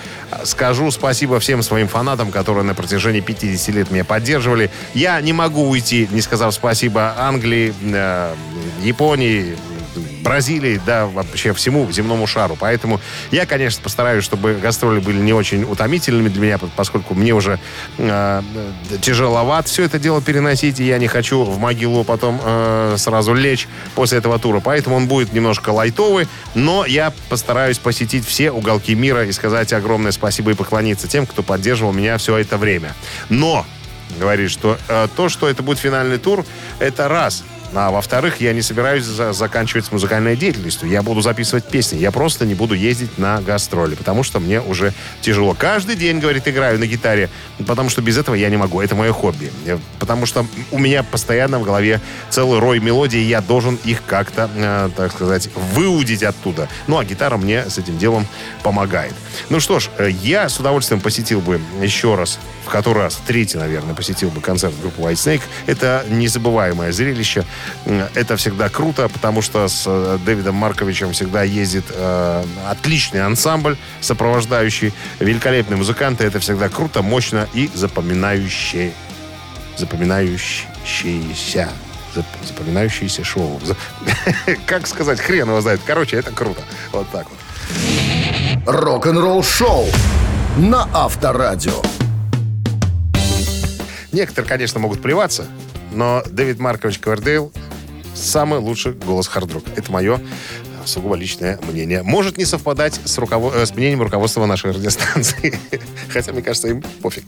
[0.44, 4.70] скажу спасибо всем своим фанатам, которые на протяжении 50 лет меня поддерживали.
[4.94, 8.34] Я не могу уйти, не сказав спасибо Англии, э,
[8.82, 9.56] Японии,
[10.22, 12.56] Бразилии, да, вообще всему земному шару.
[12.58, 17.58] Поэтому я, конечно, постараюсь, чтобы гастроли были не очень утомительными для меня, поскольку мне уже
[17.98, 18.42] э,
[19.00, 23.68] тяжеловато все это дело переносить, и я не хочу в могилу потом э, сразу лечь
[23.94, 24.60] после этого тура.
[24.60, 30.12] Поэтому он будет немножко лайтовый, но я постараюсь посетить все уголки мира и сказать огромное
[30.12, 32.94] спасибо и поклониться тем, кто поддерживал меня все это время.
[33.28, 33.66] Но
[34.18, 36.44] говорит, что э, то, что это будет финальный тур,
[36.78, 37.44] это раз.
[37.74, 40.90] А во-вторых, я не собираюсь за- заканчивать с музыкальной деятельностью.
[40.90, 41.96] Я буду записывать песни.
[41.96, 45.54] Я просто не буду ездить на гастроли, потому что мне уже тяжело.
[45.58, 47.30] Каждый день, говорит, играю на гитаре,
[47.66, 48.82] потому что без этого я не могу.
[48.82, 49.50] Это мое хобби.
[49.98, 54.50] Потому что у меня постоянно в голове целый рой мелодий, и я должен их как-то,
[54.54, 56.68] э, так сказать, выудить оттуда.
[56.88, 58.26] Ну, а гитара мне с этим делом
[58.62, 59.14] помогает.
[59.48, 63.58] Ну что ж, э, я с удовольствием посетил бы еще раз в который раз, третий,
[63.58, 65.42] наверное, посетил бы концерт группы White Snake.
[65.66, 67.44] Это незабываемое зрелище.
[68.14, 74.92] Это всегда круто, потому что с э, Дэвидом Марковичем всегда ездит э, отличный ансамбль, сопровождающий
[75.20, 76.24] великолепные музыканты.
[76.24, 78.92] Это всегда круто, мощно и запоминающее.
[79.76, 81.68] Запоминающееся.
[82.14, 83.60] Зап- Запоминающееся шоу.
[84.66, 85.80] Как сказать, хрен его знает.
[85.86, 86.60] Короче, это круто.
[86.92, 87.38] Вот так вот.
[88.66, 89.86] Рок-н-ролл шоу
[90.56, 91.82] на Авторадио.
[94.12, 95.46] Некоторые, конечно, могут плеваться,
[95.92, 97.52] но Дэвид Маркович Ковердейл
[98.14, 99.70] самый лучший голос хард-рока.
[99.74, 100.20] Это мое э,
[100.86, 102.02] сугубо личное мнение.
[102.02, 105.58] Может не совпадать с, руково- э, с мнением руководства нашей радиостанции.
[106.10, 107.24] Хотя, мне кажется, им пофиг.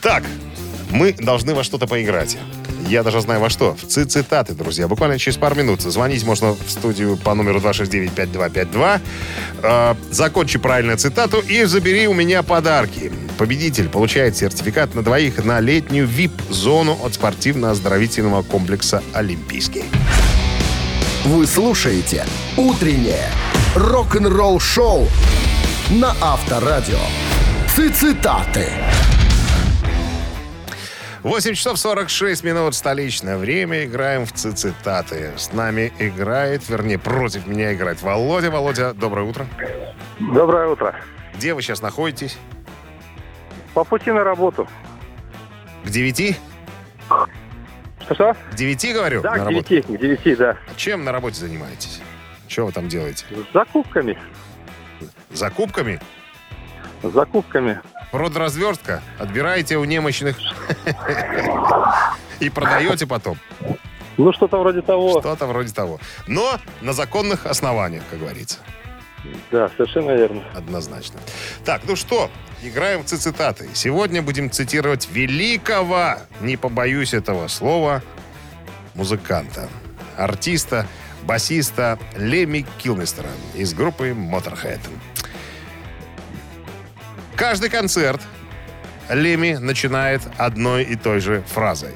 [0.00, 0.22] Так,
[0.90, 2.38] мы должны во что-то поиграть.
[2.92, 3.74] Я даже знаю во что.
[3.74, 4.86] В ци- цитаты, друзья.
[4.86, 5.80] Буквально через пару минут.
[5.80, 9.00] Звонить можно в студию по номеру 269-5252.
[9.62, 13.10] Э, закончи правильную цитату и забери у меня подарки.
[13.38, 19.84] Победитель получает сертификат на двоих на летнюю VIP-зону от спортивно-оздоровительного комплекса «Олимпийский».
[21.24, 22.26] Вы слушаете
[22.58, 23.30] «Утреннее
[23.74, 25.08] рок-н-ролл шоу»
[25.88, 26.98] на Авторадио.
[27.74, 28.68] Цитаты.
[31.22, 33.84] 8 часов 46 минут столичное время.
[33.84, 35.30] Играем в ци- цитаты.
[35.36, 38.50] С нами играет, вернее, против меня играет Володя.
[38.50, 39.46] Володя, доброе утро.
[40.18, 40.94] Доброе утро.
[41.34, 42.36] Где вы сейчас находитесь?
[43.72, 44.68] По пути на работу.
[45.84, 46.36] К 9?
[48.00, 48.34] Что-что?
[48.50, 49.48] К 9, говорю, Да, к?
[49.48, 50.56] 9, к 9, да.
[50.76, 52.00] Чем на работе занимаетесь?
[52.48, 53.24] Что вы там делаете?
[53.30, 54.18] С закупками.
[55.30, 56.00] Закупками?
[57.02, 57.80] С закупками.
[58.12, 59.02] Продразвертка?
[59.18, 60.38] Отбираете у немощных
[62.40, 63.38] и продаете потом?
[64.18, 65.20] Ну, что-то вроде того.
[65.20, 65.98] Что-то вроде того.
[66.26, 68.58] Но на законных основаниях, как говорится.
[69.50, 70.42] Да, совершенно верно.
[70.54, 71.20] Однозначно.
[71.64, 72.30] Так, ну что,
[72.62, 73.68] играем в цитаты.
[73.72, 78.02] Сегодня будем цитировать великого, не побоюсь этого слова,
[78.94, 79.68] музыканта,
[80.18, 80.86] артиста,
[81.22, 84.80] басиста Леми Килмистера из группы Motorhead.
[87.36, 88.20] Каждый концерт
[89.08, 91.92] Леми начинает одной и той же фразой.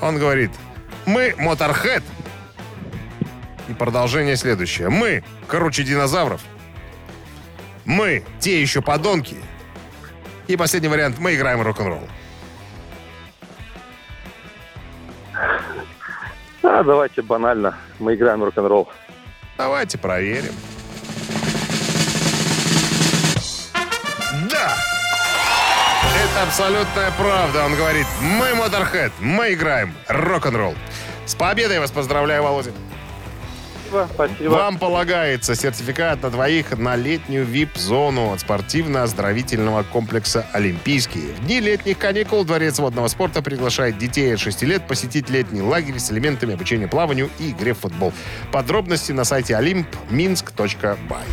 [0.00, 0.50] Он говорит,
[1.06, 2.02] мы Motorhead.
[3.68, 4.88] И продолжение следующее.
[4.88, 6.40] Мы, короче, динозавров.
[7.84, 9.36] Мы те еще подонки.
[10.48, 11.18] И последний вариант.
[11.18, 12.08] Мы играем рок-н-ролл.
[16.62, 17.76] А, давайте банально.
[17.98, 18.88] Мы играем рок-н-ролл.
[19.56, 20.54] Давайте проверим.
[26.30, 27.64] Это абсолютная правда.
[27.64, 30.74] Он говорит, мы Motorhead, мы играем рок-н-ролл.
[31.26, 32.70] С победой вас поздравляю, Володя.
[33.88, 34.50] Спасибо, спасибо.
[34.50, 41.32] Вам полагается сертификат на двоих на летнюю VIP-зону от спортивно-оздоровительного комплекса «Олимпийский».
[41.36, 45.98] В дни летних каникул Дворец водного спорта приглашает детей от 6 лет посетить летний лагерь
[45.98, 48.12] с элементами обучения плаванию и игре в футбол.
[48.52, 51.24] Подробности на сайте olympminsk.by.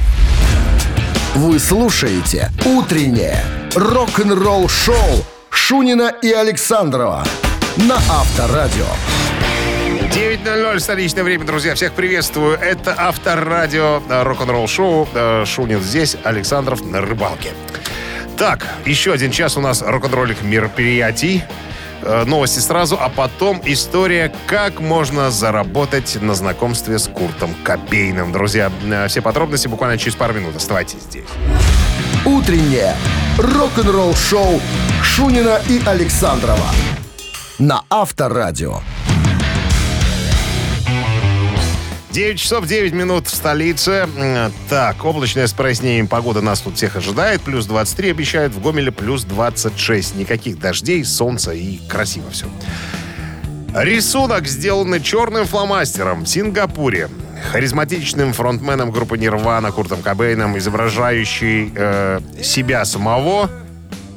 [1.36, 3.44] Вы слушаете «Утреннее
[3.78, 7.24] рок-н-ролл-шоу» Шунина и Александрова
[7.78, 8.88] на Авторадио.
[10.12, 11.76] 9.00 столичное время, друзья.
[11.76, 12.58] Всех приветствую.
[12.58, 15.08] Это Авторадио рок-н-ролл шоу.
[15.46, 17.52] Шунин здесь, Александров на рыбалке.
[18.36, 21.44] Так, еще один час у нас рок-н-роллик мероприятий.
[22.02, 28.32] Э, Новости сразу, а потом история, как можно заработать на знакомстве с Куртом Кобейном.
[28.32, 30.56] Друзья, э, все подробности буквально через пару минут.
[30.56, 31.26] Оставайтесь здесь.
[32.26, 32.96] «Утреннее
[33.38, 34.62] рок-н-ролл-шоу»
[35.04, 36.72] Шунина и Александрова
[37.60, 38.82] на Авторадио.
[42.12, 44.08] 9 часов 9 минут в столице.
[44.70, 47.42] Так, облачное с прояснением погода нас тут всех ожидает.
[47.42, 50.16] Плюс 23 обещают, в Гомеле плюс 26.
[50.16, 52.48] Никаких дождей, солнца и красиво все.
[53.76, 57.10] Рисунок, сделанный черным фломастером в Сингапуре.
[57.52, 63.50] Харизматичным фронтменом группы Нирвана Куртом Кобейном, изображающий э, себя самого,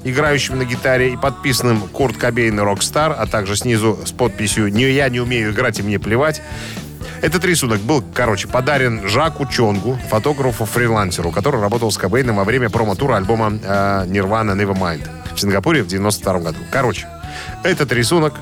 [0.04, 4.90] играющим на гитаре и подписанным Курт Кобейн rock star, а также снизу с подписью «Не
[4.90, 6.42] я не умею играть и мне плевать».
[7.22, 13.16] Этот рисунок был, короче, подарен Жаку Чонгу, фотографу-фрилансеру, который работал с Кобейном во время промо-тура
[13.16, 16.58] альбома э, Nirvana Nevermind в Сингапуре в 92 году.
[16.70, 17.06] Короче,
[17.62, 18.34] этот рисунок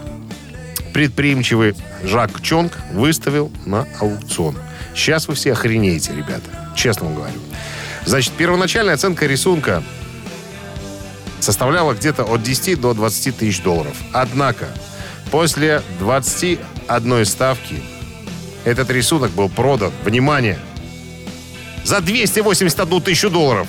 [0.92, 4.56] предприимчивый Жак Чонг выставил на аукцион.
[4.98, 6.50] Сейчас вы все охренеете, ребята.
[6.74, 7.38] Честно вам говорю.
[8.04, 9.84] Значит, первоначальная оценка рисунка
[11.38, 13.96] составляла где-то от 10 до 20 тысяч долларов.
[14.12, 14.66] Однако,
[15.30, 17.80] после 21 ставки
[18.64, 20.58] этот рисунок был продан, внимание,
[21.84, 23.68] за 281 тысячу долларов.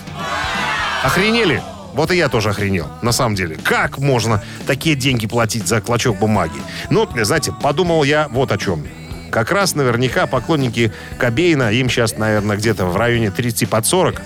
[1.03, 1.61] Охренели?
[1.93, 3.55] Вот и я тоже охренел, на самом деле.
[3.55, 6.59] Как можно такие деньги платить за клочок бумаги?
[6.89, 8.83] Ну, знаете, подумал я вот о чем.
[9.31, 14.21] Как раз наверняка поклонники Кобейна, им сейчас, наверное, где-то в районе 30 под 40,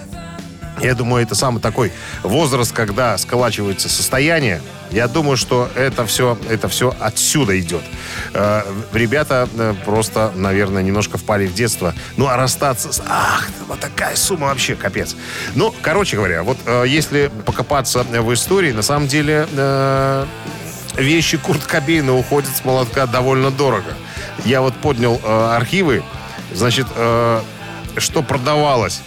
[0.82, 1.91] я думаю, это самый такой
[2.24, 4.62] возраст, когда сколачивается состояние.
[4.91, 7.84] Я думаю, что это все, это все отсюда идет.
[8.34, 11.93] Э, ребята э, просто, наверное, немножко впали в детство.
[12.18, 13.01] Ну, а расстаться с...
[13.08, 15.16] Ах, вот такая сумма вообще, капец.
[15.56, 20.26] Ну, короче говоря, вот э, если покопаться в истории, на самом деле э,
[20.97, 23.93] вещи Курт Кобейна уходят с молотка довольно дорого.
[24.46, 26.04] Я вот поднял э, архивы,
[26.52, 27.42] значит, э,
[27.98, 29.02] что продавалось.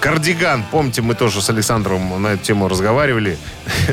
[0.00, 3.38] Кардиган, помните, мы тоже с Александром на эту тему разговаривали.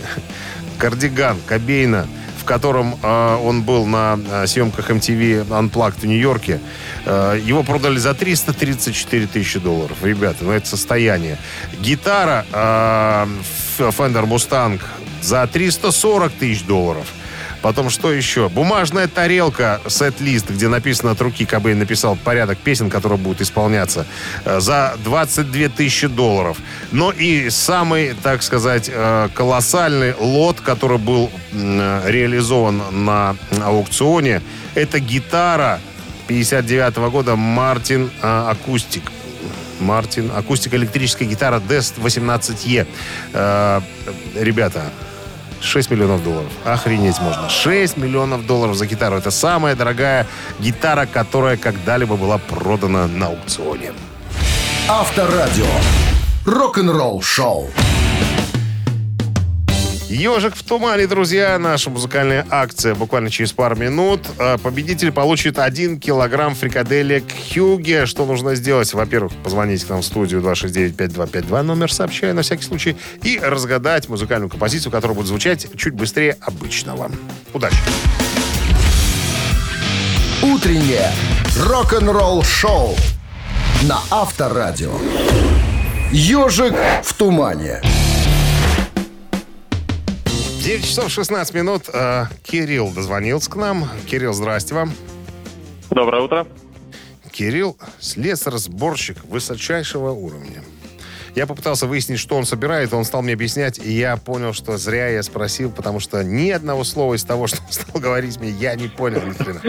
[0.77, 2.05] Кардиган Кобейна,
[2.37, 6.59] в котором э, он был на э, съемках MTV Unplugged в Нью-Йорке.
[7.05, 9.97] Э, его продали за 334 тысячи долларов.
[10.01, 11.37] Ребята, ну это состояние.
[11.79, 13.27] Гитара э,
[13.77, 14.81] Fender Mustang
[15.21, 17.05] за 340 тысяч долларов.
[17.61, 18.49] Потом что еще?
[18.49, 24.05] Бумажная тарелка, сет-лист, где написано от руки, Кобейн написал порядок песен, которые будут исполняться,
[24.45, 26.57] э, за 22 тысячи долларов.
[26.91, 34.41] Но и самый, так сказать, э, колоссальный лот, который был реализован на аукционе,
[34.73, 35.79] это гитара
[36.27, 39.03] 59 года Мартин э, Акустик.
[39.81, 42.87] Мартин, акустика электрическая гитара 18E.
[43.33, 43.81] Э,
[44.35, 44.91] ребята,
[45.61, 46.51] 6 миллионов долларов.
[46.65, 47.49] Охренеть можно.
[47.49, 49.15] 6 миллионов долларов за гитару.
[49.15, 50.27] Это самая дорогая
[50.59, 53.93] гитара, которая когда-либо была продана на аукционе.
[54.89, 55.65] Авторадио.
[56.45, 57.69] Рок-н-ролл шоу.
[60.11, 61.57] Ежик в тумане, друзья.
[61.57, 64.19] Наша музыкальная акция буквально через пару минут.
[64.37, 68.05] Э, Победитель получит 1 килограмм фрикаделек Хьюге.
[68.05, 68.93] Что нужно сделать?
[68.93, 74.49] Во-первых, позвонить к нам в студию 269-5252, номер сообщаю на всякий случай, и разгадать музыкальную
[74.49, 77.09] композицию, которая будет звучать чуть быстрее обычного.
[77.53, 77.77] Удачи!
[80.43, 81.09] Утреннее
[81.57, 82.97] рок-н-ролл шоу
[83.83, 84.91] на Авторадио.
[86.11, 87.81] Ежик в тумане.
[90.63, 91.89] 9 часов 16 минут.
[91.91, 93.89] Э, Кирилл дозвонился к нам.
[94.05, 94.93] Кирилл, здрасте вам.
[95.89, 96.47] Доброе утро.
[97.31, 100.63] Кирилл– слесарь-сборщик высочайшего уровня.
[101.33, 105.07] Я попытался выяснить, что он собирает, он стал мне объяснять, и я понял, что зря
[105.07, 108.75] я спросил, потому что ни одного слова из того, что он стал говорить мне, я
[108.75, 109.61] не понял ни хрена.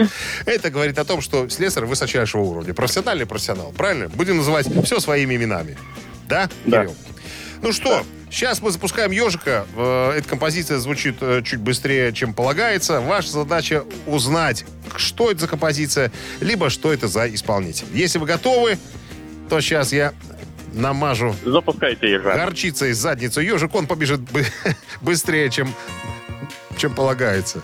[0.45, 2.75] Это говорит о том, что слесарь высочайшего уровня.
[2.75, 4.09] Профессиональный профессионал, правильно?
[4.09, 5.75] Будем называть все своими именами.
[6.29, 6.81] Да, Да.
[6.81, 6.95] Кирилл?
[7.63, 9.65] Ну что, сейчас мы запускаем ежика.
[9.77, 12.99] Э, Эта композиция звучит э, чуть быстрее, чем полагается.
[12.99, 14.65] Ваша задача узнать,
[14.97, 16.11] что это за композиция,
[16.41, 17.85] либо что это за исполнитель.
[17.93, 18.77] Если вы готовы,
[19.49, 20.13] то сейчас я
[20.73, 22.35] намажу Запускайте ежа.
[22.35, 24.45] горчицей задницу ежик, он побежит бы-
[25.01, 25.73] быстрее, чем,
[26.77, 27.61] чем полагается.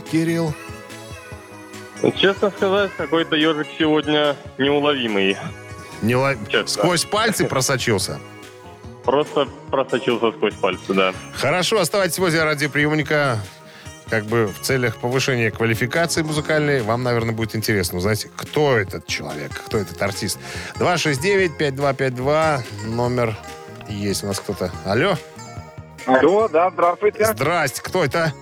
[0.00, 0.54] Кирилл?
[2.16, 5.36] Честно сказать, какой-то ежик сегодня неуловимый.
[6.02, 6.66] Не ла- Честно.
[6.82, 8.18] Сквозь пальцы просочился?
[9.04, 11.12] Просто просочился сквозь пальцы, да.
[11.34, 13.38] Хорошо, оставайтесь возле радиоприемника.
[14.08, 19.52] Как бы в целях повышения квалификации музыкальной вам, наверное, будет интересно узнать, кто этот человек,
[19.66, 20.38] кто этот артист.
[20.78, 23.36] 269-5252, номер
[23.88, 24.72] есть у нас кто-то.
[24.84, 25.16] Алло?
[26.06, 27.26] Алло, да, здравствуйте.
[27.26, 28.32] Здрасте, кто это?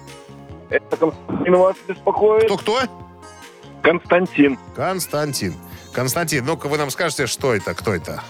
[0.71, 2.45] Это Константин вас беспокоит.
[2.45, 2.81] Кто-кто?
[3.83, 4.59] Константин.
[4.75, 5.55] Константин.
[5.93, 8.23] Константин, ну-ка вы нам скажете, что это, кто это?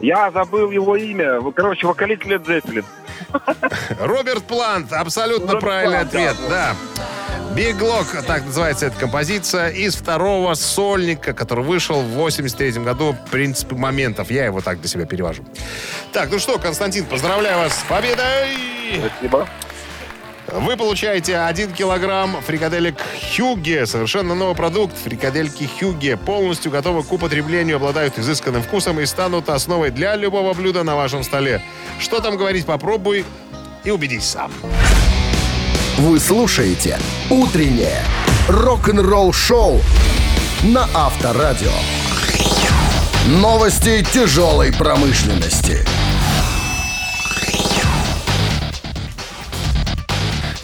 [0.00, 1.40] Я забыл его имя.
[1.52, 2.84] Короче, вокалитель Led Zeppelin.
[3.98, 6.76] Роберт Плант, абсолютно Роберт правильный Плант, ответ, да.
[7.54, 13.76] Big Lock, так называется эта композиция, из второго сольника, который вышел в 83 году, «Принципы
[13.76, 14.30] моментов».
[14.30, 15.42] Я его так для себя перевожу.
[16.12, 18.58] Так, ну что, Константин, поздравляю вас с победой!
[18.98, 19.48] Спасибо.
[20.52, 22.96] Вы получаете 1 килограмм фрикаделек
[23.36, 23.86] Хюге.
[23.86, 24.96] Совершенно новый продукт.
[24.96, 30.84] Фрикадельки Хюге полностью готовы к употреблению, обладают изысканным вкусом и станут основой для любого блюда
[30.84, 31.62] на вашем столе.
[31.98, 33.24] Что там говорить, попробуй
[33.84, 34.52] и убедись сам.
[35.98, 36.98] Вы слушаете
[37.30, 38.02] «Утреннее
[38.48, 39.80] рок-н-ролл-шоу»
[40.62, 41.72] на Авторадио.
[43.26, 45.84] Новости тяжелой промышленности.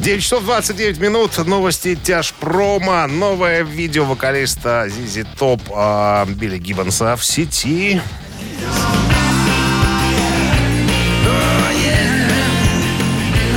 [0.03, 1.39] 9 часов 29 минут.
[1.47, 3.07] Новости Тяжпрома.
[3.07, 8.01] Новое видео вокалиста Зизи Топ а, Билли Гиббонса в сети.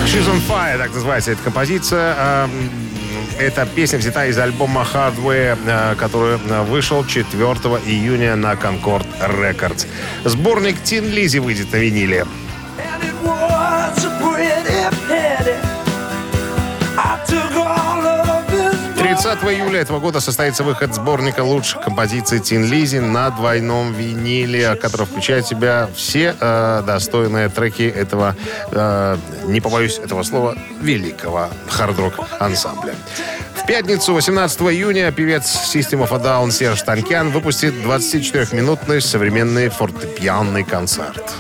[0.06, 2.14] She's on Fire, так называется эта композиция.
[2.16, 2.50] А,
[3.40, 7.54] Эта песня взята из альбома Hardware, а, который вышел 4
[7.88, 9.88] июня на Concord Records.
[10.26, 12.24] Сборник Тин Лизи выйдет на виниле.
[19.16, 25.06] 30 июля этого года состоится выход сборника лучших композиций Тин Лизи на двойном виниле, который
[25.06, 28.36] включает в себя все э, достойные треки этого,
[28.72, 32.94] э, не побоюсь этого слова, великого хард-рок ансамбля.
[33.56, 40.66] В пятницу, 18 июня, певец System of a Down Серж Танкян выпустит 24-минутный современный фортепианный
[40.66, 41.34] концерт.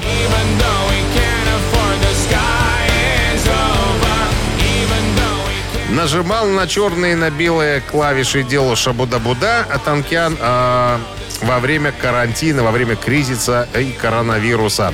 [5.95, 10.97] Нажимал на черные и на белые клавиши делу Шабуда-Буда, а Танкян э,
[11.41, 14.93] во время карантина, во время кризиса и коронавируса.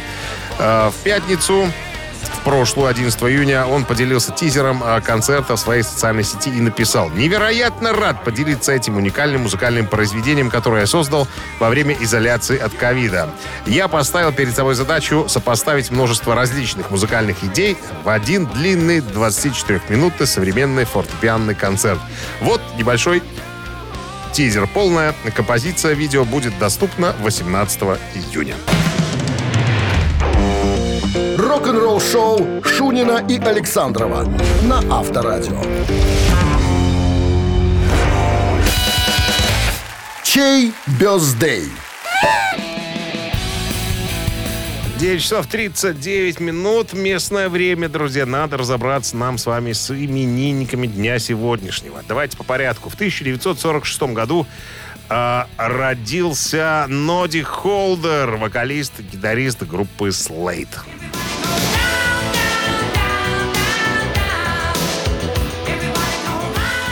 [0.60, 1.72] Э, в пятницу,
[2.42, 7.12] в прошлую, 11 июня, он поделился тизером э, концерта в своей социальной сети и написал
[7.12, 11.28] «Невероятно рад поделиться этим уникальным музыкальным произведением, которое я создал
[11.60, 13.30] во время изоляции от ковида.
[13.68, 20.86] Я поставил перед собой задачу сопоставить множество различных музыкальных идей в один длинный 24-минутный современный
[20.86, 22.00] фортепианный концерт.
[22.42, 23.22] Вот небольшой
[24.34, 24.68] тизер.
[24.68, 27.82] Полная композиция видео будет доступна 18
[28.16, 28.56] июня.
[31.52, 34.24] Рок-н-ролл-шоу Шунина и Александрова
[34.64, 35.62] на Авторадио.
[40.24, 41.66] Чей бездей?
[44.97, 46.93] 9 часов 39 минут.
[46.93, 48.26] Местное время, друзья.
[48.26, 52.02] Надо разобраться нам с вами с именинниками дня сегодняшнего.
[52.08, 52.89] Давайте по порядку.
[52.89, 54.47] В 1946 году
[55.10, 60.80] а, родился Ноди Холдер, вокалист гитарист группы Slate.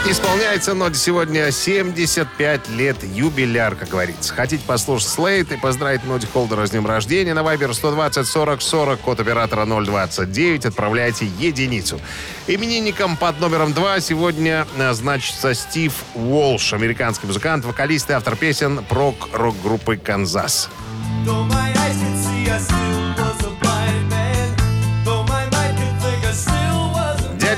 [0.10, 4.34] Исполняется Ноди сегодня 75 лет юбиляр, как говорится.
[4.34, 7.36] Хотите послушать Слейт и поздравить Ноди Холдера с днем рождения?
[7.36, 12.02] На Вайбер 120 40 40, код оператора 029, отправляйте единицу.
[12.48, 19.98] Именинником под номером 2 сегодня значится Стив Уолш, американский музыкант, вокалист и автор песен прок-рок-группы
[19.98, 20.72] «Канзас».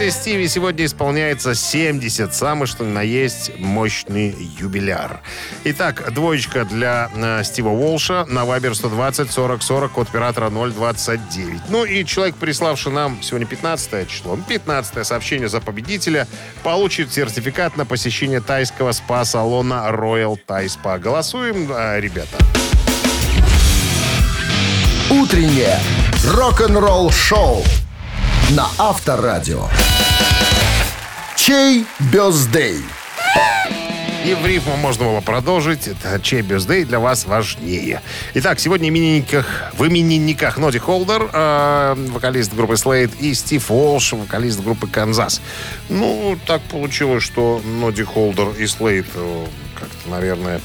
[0.02, 5.22] Дяде Стиви сегодня исполняется 70, самый что ни на есть мощный юбиляр.
[5.64, 11.62] Итак, двоечка для э, Стива Уолша на Вайбер 120 40 40, код оператора 029.
[11.70, 16.28] Ну и человек, приславший нам сегодня 15 число, 15 сообщение за победителя,
[16.64, 20.98] получит сертификат на посещение тайского спа-салона Royal Thai Spa.
[20.98, 22.40] Голосуем, э, ребята.
[25.12, 25.78] Утреннее
[26.26, 27.64] рок-н-ролл-шоу
[28.56, 29.70] на Авторадио.
[31.38, 32.84] Чей бездей?
[34.26, 35.88] И в рифму можно было продолжить.
[35.88, 38.02] Это чей бюздей для вас важнее.
[38.36, 44.62] Итак, сегодня именинниках, в именинниках Ноди Холдер, э, вокалист группы Slade, и Стив Уолш, вокалист
[44.62, 45.42] группы Канзас.
[45.90, 49.46] Ну, так получилось, что Ноди Холдер и Slade э,
[49.80, 50.62] как-то, наверное,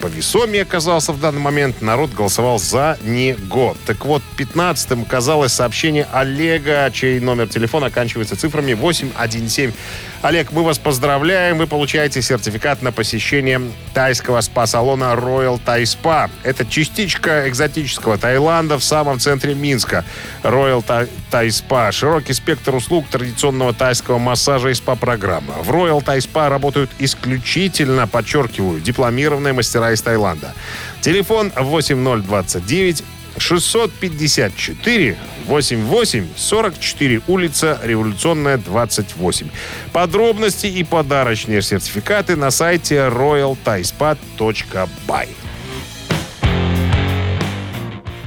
[0.00, 1.82] повесомее оказался в данный момент.
[1.82, 3.76] Народ голосовал за него.
[3.86, 9.74] Так вот, 15-м оказалось сообщение Олега, чей номер телефона оканчивается цифрами 817.
[10.20, 11.58] Олег, мы вас поздравляем.
[11.58, 13.60] Вы получаете сертификат на посещение
[13.94, 16.28] тайского спа-салона Royal Thai Spa.
[16.42, 20.04] Это частичка экзотического Таиланда в самом центре Минска.
[20.42, 21.08] Royal Thai,
[21.48, 21.92] Spa.
[21.92, 25.54] Широкий спектр услуг традиционного тайского массажа и спа-программа.
[25.62, 30.52] В Royal Thai Spa работают исключительно, подчеркиваю, дипломированные мастера из Таиланда.
[31.00, 33.04] Телефон 8029
[33.38, 35.16] 654
[35.46, 39.48] 88 44 улица Революционная 28.
[39.92, 45.28] Подробности и подарочные сертификаты на сайте royalthaispa.by.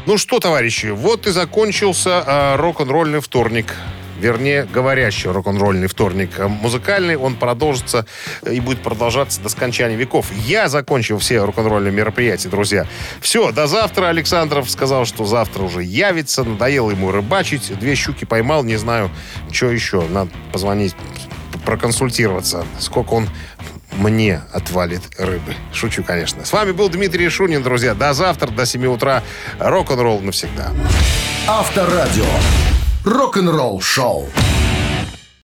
[0.07, 3.76] Ну что, товарищи, вот и закончился э, рок-н-ролльный вторник.
[4.22, 7.15] Вернее, говорящий рок-н-ролльный вторник э, музыкальный.
[7.15, 8.05] Он продолжится
[8.43, 10.32] э, и будет продолжаться до скончания веков.
[10.45, 12.86] Я закончил все рок-н-ролльные мероприятия, друзья.
[13.19, 14.07] Все, до завтра.
[14.07, 16.43] Александров сказал, что завтра уже явится.
[16.43, 17.78] Надоело ему рыбачить.
[17.80, 19.09] Две щуки поймал, не знаю,
[19.51, 20.01] что еще.
[20.07, 20.95] Надо позвонить,
[21.65, 23.28] проконсультироваться, сколько он
[23.93, 25.55] мне отвалит рыбы.
[25.74, 26.45] Шучу, конечно.
[26.45, 27.93] С вами был Дмитрий Шунин, друзья.
[27.93, 29.24] До завтра, до 7 утра.
[29.59, 30.72] Рок-н-ролл навсегда.
[31.47, 32.26] Авторадио.
[33.03, 34.27] Рок-н-ролл шоу.